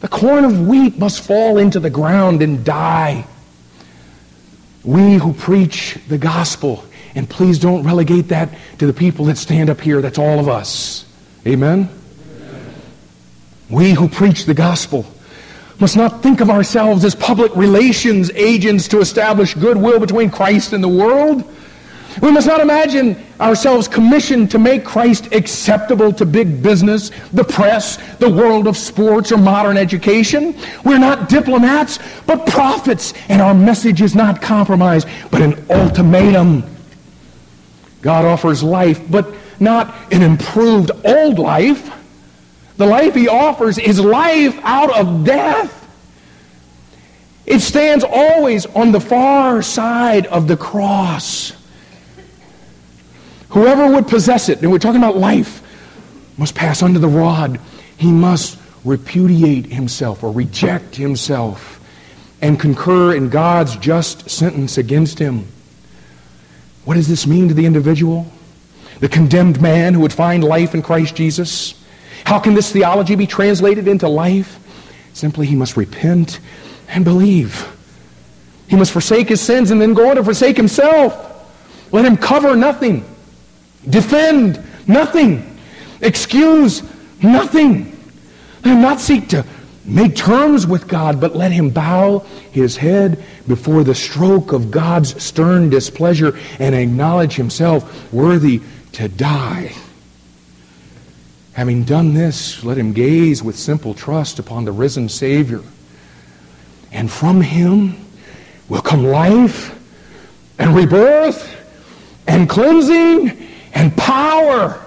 [0.00, 3.26] The corn of wheat must fall into the ground and die.
[4.84, 9.70] We who preach the gospel, and please don't relegate that to the people that stand
[9.70, 11.04] up here, that's all of us.
[11.46, 11.88] Amen?
[12.36, 12.74] Amen.
[13.70, 15.06] We who preach the gospel
[15.78, 20.82] must not think of ourselves as public relations agents to establish goodwill between Christ and
[20.82, 21.42] the world.
[22.20, 27.96] We must not imagine ourselves commissioned to make Christ acceptable to big business, the press,
[28.16, 30.54] the world of sports, or modern education.
[30.84, 36.64] We're not diplomats, but prophets, and our message is not compromise, but an ultimatum.
[38.02, 41.90] God offers life, but not an improved old life.
[42.76, 45.78] The life he offers is life out of death.
[47.46, 51.52] It stands always on the far side of the cross.
[53.52, 55.62] Whoever would possess it, and we're talking about life,
[56.38, 57.60] must pass under the rod.
[57.98, 61.78] He must repudiate himself or reject himself
[62.40, 65.46] and concur in God's just sentence against him.
[66.84, 68.26] What does this mean to the individual?
[69.00, 71.74] The condemned man who would find life in Christ Jesus?
[72.24, 74.58] How can this theology be translated into life?
[75.12, 76.40] Simply, he must repent
[76.88, 77.68] and believe.
[78.66, 81.28] He must forsake his sins and then go on to forsake himself.
[81.92, 83.04] Let him cover nothing,
[83.88, 85.58] defend nothing,
[86.00, 86.82] excuse
[87.22, 87.98] nothing.
[88.64, 89.44] Let him not seek to
[89.84, 92.20] make terms with God, but let him bow
[92.52, 98.60] his head before the stroke of God's stern displeasure and acknowledge himself worthy
[98.92, 99.72] to die.
[101.54, 105.60] Having done this, let him gaze with simple trust upon the risen Savior.
[106.92, 107.96] And from him
[108.68, 109.78] will come life
[110.58, 111.58] and rebirth
[112.26, 114.80] and cleansing and power.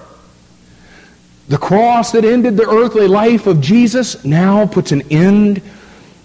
[1.48, 5.62] The cross that ended the earthly life of Jesus now puts an end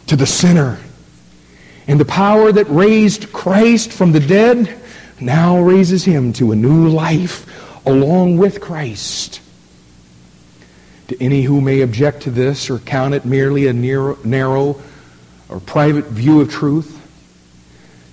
[0.07, 0.79] to the sinner.
[1.87, 4.79] And the power that raised Christ from the dead
[5.21, 7.47] now raises him to a new life
[7.87, 9.41] along with Christ.
[11.09, 14.81] To any who may object to this or count it merely a narrow
[15.49, 17.00] or private view of truth,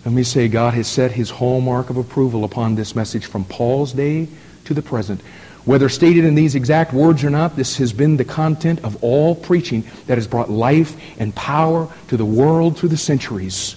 [0.08, 3.92] let me say God has set his hallmark of approval upon this message from Paul's
[3.92, 4.30] day
[4.64, 5.20] to the present.
[5.66, 9.36] Whether stated in these exact words or not, this has been the content of all
[9.36, 13.76] preaching that has brought life and power to the world through the centuries.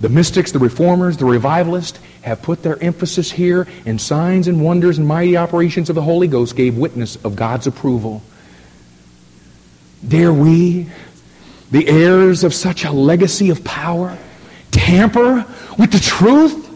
[0.00, 4.96] The mystics, the reformers, the revivalists have put their emphasis here, and signs and wonders
[4.96, 8.22] and mighty operations of the Holy Ghost gave witness of God's approval.
[10.08, 10.88] Dare we,
[11.70, 14.16] the heirs of such a legacy of power,
[14.90, 15.46] tamper
[15.78, 16.66] with the truth?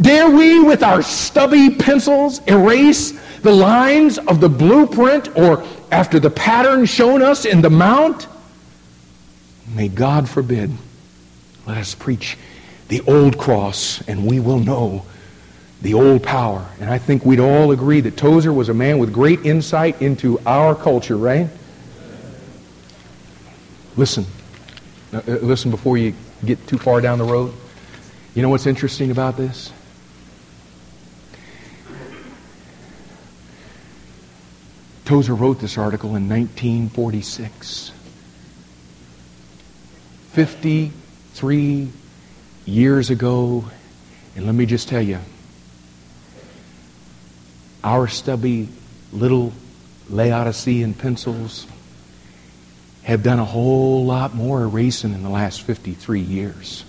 [0.00, 6.30] Dare we, with our stubby pencils, erase the lines of the blueprint or after the
[6.30, 8.26] pattern shown us in the mount?
[9.74, 10.70] May God forbid.
[11.66, 12.38] Let us preach
[12.88, 15.04] the old cross, and we will know
[15.82, 16.66] the old power.
[16.80, 20.38] And I think we'd all agree that Tozer was a man with great insight into
[20.46, 21.48] our culture, right?
[23.96, 24.24] Listen.
[25.12, 26.14] Uh, listen before you
[26.44, 27.52] get too far down the road.
[28.34, 29.72] You know what's interesting about this?
[35.04, 37.92] Tozer wrote this article in 1946.
[40.32, 41.90] 53
[42.64, 43.64] years ago,
[44.36, 45.18] and let me just tell you,
[47.82, 48.68] our stubby
[49.12, 49.52] little
[50.08, 51.66] Laodicean pencils
[53.02, 56.84] have done a whole lot more erasing in the last 53 years.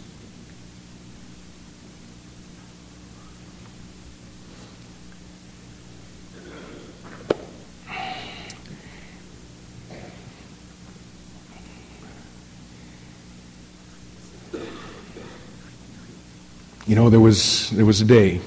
[16.88, 18.42] You know, there was there was a day.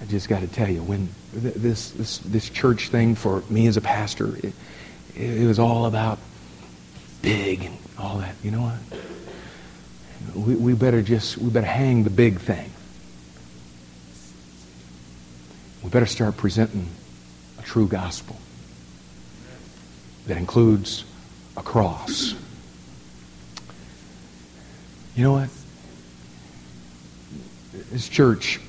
[0.00, 3.76] I just got to tell you when this this this church thing for me as
[3.76, 4.52] a pastor, it,
[5.16, 6.18] it was all about
[7.22, 8.34] big and all that.
[8.42, 10.36] You know what?
[10.46, 12.70] We, we better just we better hang the big thing.
[15.82, 16.88] We better start presenting
[17.58, 18.36] a true gospel
[20.26, 21.04] that includes
[21.56, 22.34] a cross.
[25.14, 25.48] You know what?
[27.90, 28.60] This church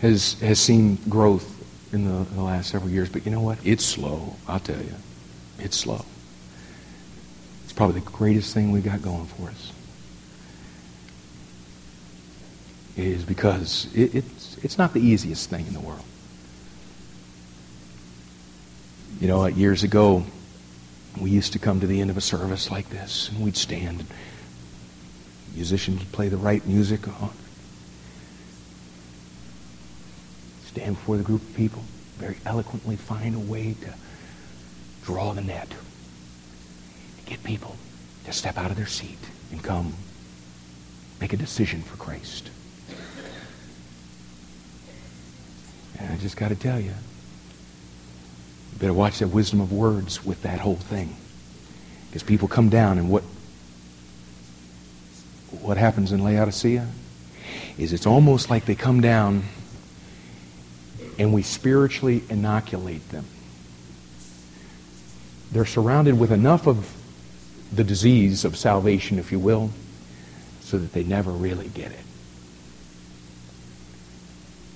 [0.00, 1.61] has has seen growth
[1.92, 3.08] in the, the last several years.
[3.08, 3.58] But you know what?
[3.64, 4.36] It's slow.
[4.48, 4.94] I'll tell you.
[5.58, 6.04] It's slow.
[7.64, 9.72] It's probably the greatest thing we've got going for us.
[12.96, 16.04] It is because it, it's, it's not the easiest thing in the world.
[19.20, 20.24] You know, years ago,
[21.20, 24.00] we used to come to the end of a service like this, and we'd stand.
[24.00, 24.08] And
[25.54, 27.06] musicians would play the right music
[30.72, 31.82] stand before the group of people,
[32.16, 33.94] very eloquently find a way to
[35.04, 37.76] draw the net, to get people
[38.24, 39.18] to step out of their seat
[39.50, 39.94] and come
[41.22, 42.50] Make a decision for Christ.
[46.00, 46.90] And I just got to tell you,
[48.72, 51.14] you better watch that wisdom of words with that whole thing.
[52.08, 53.22] Because people come down and what
[55.60, 56.88] what happens in Laodicea
[57.78, 59.44] is it's almost like they come down
[61.18, 63.24] and we spiritually inoculate them.
[65.52, 66.96] They're surrounded with enough of
[67.72, 69.70] the disease of salvation, if you will,
[70.60, 71.98] so that they never really get it.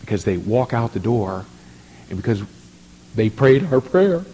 [0.00, 1.46] Because they walk out the door
[2.08, 2.42] and because
[3.14, 4.24] they prayed our prayer,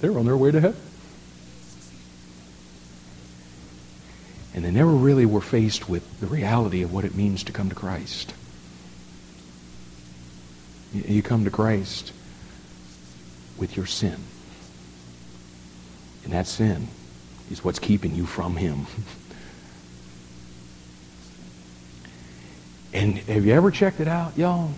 [0.00, 0.80] they're on their way to heaven.
[4.54, 7.68] And they never really were faced with the reality of what it means to come
[7.68, 8.34] to Christ.
[10.92, 12.12] You come to Christ
[13.58, 14.16] with your sin.
[16.22, 16.86] And that sin
[17.50, 18.86] is what's keeping you from Him.
[22.94, 24.70] and have you ever checked it out, y'all?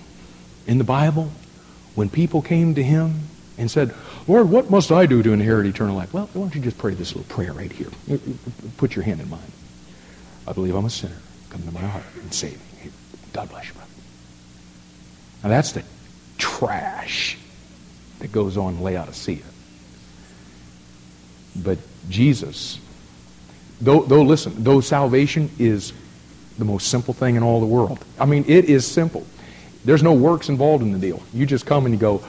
[0.66, 1.31] In the Bible,
[1.94, 3.20] when people came to Him
[3.59, 3.94] and said,
[4.27, 6.15] Lord, what must I do to inherit eternal life?
[6.15, 7.90] Well, why don't you just pray this little prayer right here?
[8.78, 9.53] Put your hand in mine.
[10.47, 11.16] I believe I'm a sinner.
[11.51, 12.90] Come into my heart and save me.
[13.32, 13.90] God bless you, brother.
[15.43, 15.82] Now that's the
[16.39, 17.36] trash
[18.20, 19.43] that goes on Laodicea.
[21.56, 21.78] But
[22.09, 22.78] Jesus,
[23.81, 25.93] though, though listen, though salvation is
[26.59, 28.05] the most simple thing in all the world.
[28.18, 29.27] I mean, it is simple.
[29.85, 31.23] There's no works involved in the deal.
[31.32, 32.23] You just come and you go,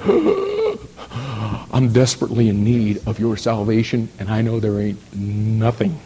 [1.72, 6.00] I'm desperately in need of your salvation, and I know there ain't nothing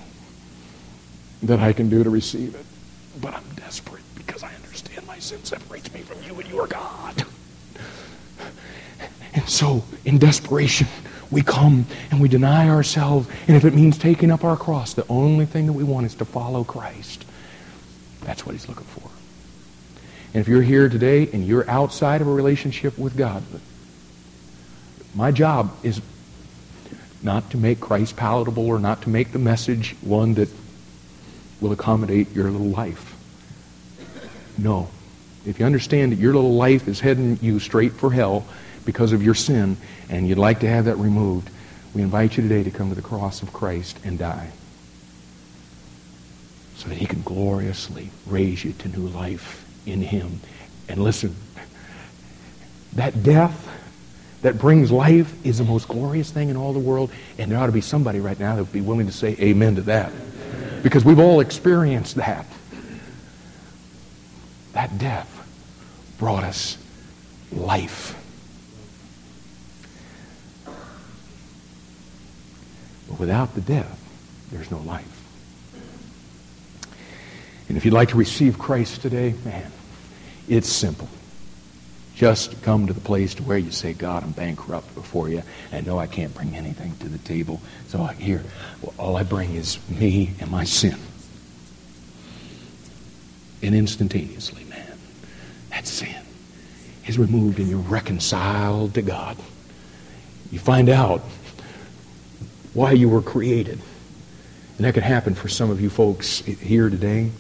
[1.44, 2.66] that I can do to receive it.
[3.22, 7.26] But I'm desperate because I understand my sin separates me from you and your God.
[9.34, 10.88] And so, in desperation,
[11.32, 13.30] we come and we deny ourselves.
[13.48, 16.16] And if it means taking up our cross, the only thing that we want is
[16.16, 17.26] to follow Christ.
[18.22, 19.10] That's what he's looking for.
[20.34, 23.44] And if you're here today and you're outside of a relationship with God,
[25.16, 26.02] my job is
[27.24, 30.50] not to make Christ palatable or not to make the message one that
[31.62, 33.16] will accommodate your little life.
[34.58, 34.90] No.
[35.46, 38.46] If you understand that your little life is heading you straight for hell
[38.86, 39.78] because of your sin
[40.10, 41.50] and you'd like to have that removed,
[41.94, 44.52] we invite you today to come to the cross of Christ and die
[46.76, 50.40] so that he can gloriously raise you to new life in him.
[50.90, 51.36] And listen,
[52.94, 53.68] that death
[54.42, 57.68] that brings life is the most glorious thing in all the world, and there ought
[57.68, 60.12] to be somebody right now that would be willing to say amen to that.
[60.84, 62.46] Because we've all experienced that.
[64.74, 65.28] That death
[66.18, 66.78] brought us
[67.52, 68.18] life.
[73.10, 74.00] But without the death,
[74.52, 75.08] there's no life.
[77.68, 79.72] And if you'd like to receive Christ today, man,
[80.48, 81.08] it's simple.
[82.16, 85.44] Just come to the place to where you say, God, I'm bankrupt before you.
[85.72, 87.62] and no, I can't bring anything to the table.
[87.88, 88.44] So I, here,
[88.82, 90.98] well, all I bring is me and my sin.
[93.64, 94.98] And instantaneously, man,
[95.70, 96.16] that sin
[97.08, 99.38] is removed and you're reconciled to God.
[100.52, 101.22] You find out
[102.74, 103.80] why you were created.
[104.78, 107.32] And that could happen for some of you folks here today.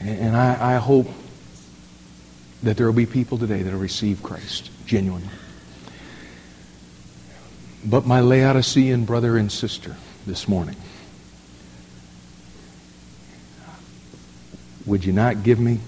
[0.00, 1.08] And I, I hope
[2.62, 5.28] that there will be people today that will receive Christ genuinely.
[7.84, 9.96] But my Laodicean brother and sister
[10.26, 10.76] this morning,
[14.86, 15.80] would you not give me?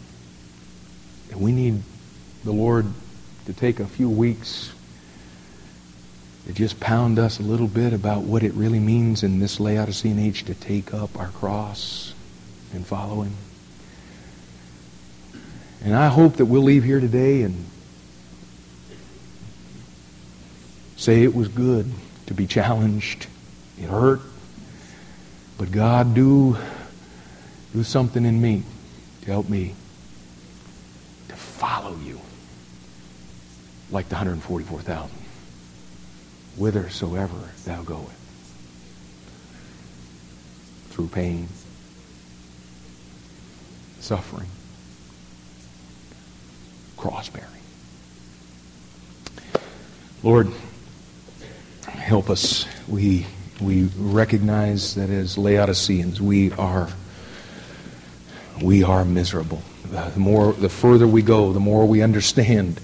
[1.36, 1.82] We need
[2.44, 2.86] the Lord
[3.46, 4.72] to take a few weeks
[6.46, 10.18] to just pound us a little bit about what it really means in this Laodicean
[10.18, 12.14] age to take up our cross
[12.72, 13.34] and follow Him.
[15.82, 17.65] And I hope that we'll leave here today and
[20.97, 21.90] say it was good
[22.27, 23.27] to be challenged.
[23.78, 24.20] It hurt.
[25.57, 26.59] But God, do,
[27.73, 28.62] do something in me
[29.23, 29.74] to help me
[31.28, 32.20] to follow you
[33.90, 35.11] like the 144,000,
[36.57, 38.12] whithersoever thou goest.
[40.90, 41.48] Through pain,
[44.01, 44.48] suffering,
[47.01, 47.48] Cross bearing,
[50.22, 50.52] Lord,
[51.86, 52.66] help us.
[52.86, 53.24] We,
[53.59, 56.90] we recognize that as Laodiceans, we are,
[58.60, 59.62] we are miserable.
[59.90, 62.78] The, more, the further we go, the more we understand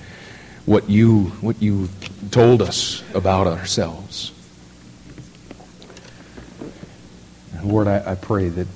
[0.65, 1.91] what you, what you
[2.31, 4.33] told us about ourselves.
[7.63, 8.67] Lord, I, I pray that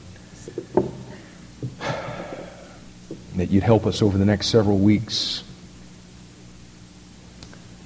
[3.41, 5.43] that you'd help us over the next several weeks.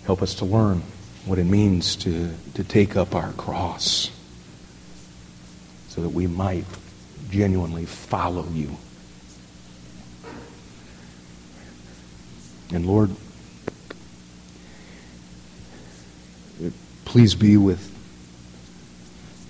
[0.04, 0.82] Help us to learn
[1.26, 4.10] what it means to, to take up our cross
[5.88, 6.64] so that we might
[7.30, 8.76] genuinely follow you.
[12.72, 13.14] And Lord,
[17.04, 17.92] please be with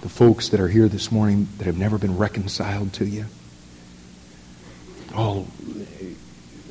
[0.03, 3.25] the folks that are here this morning that have never been reconciled to you.
[5.15, 5.49] All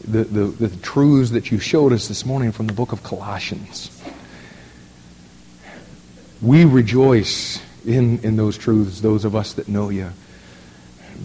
[0.03, 3.89] the, the, the truths that you showed us this morning from the book of Colossians.
[6.41, 10.11] We rejoice in, in those truths, those of us that know you.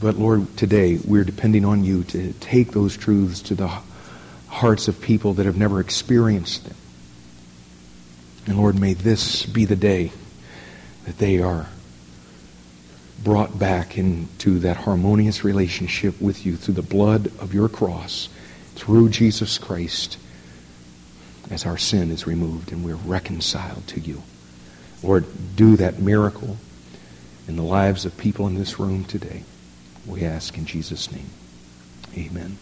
[0.00, 3.70] But Lord, today we're depending on you to take those truths to the
[4.48, 6.76] hearts of people that have never experienced them.
[8.46, 10.12] And Lord, may this be the day
[11.04, 11.66] that they are
[13.22, 18.28] brought back into that harmonious relationship with you through the blood of your cross,
[18.78, 20.18] through Jesus Christ,
[21.50, 24.22] as our sin is removed and we're reconciled to you.
[25.02, 25.26] Lord,
[25.56, 26.56] do that miracle
[27.48, 29.42] in the lives of people in this room today.
[30.06, 31.30] We ask in Jesus' name.
[32.16, 32.58] Amen.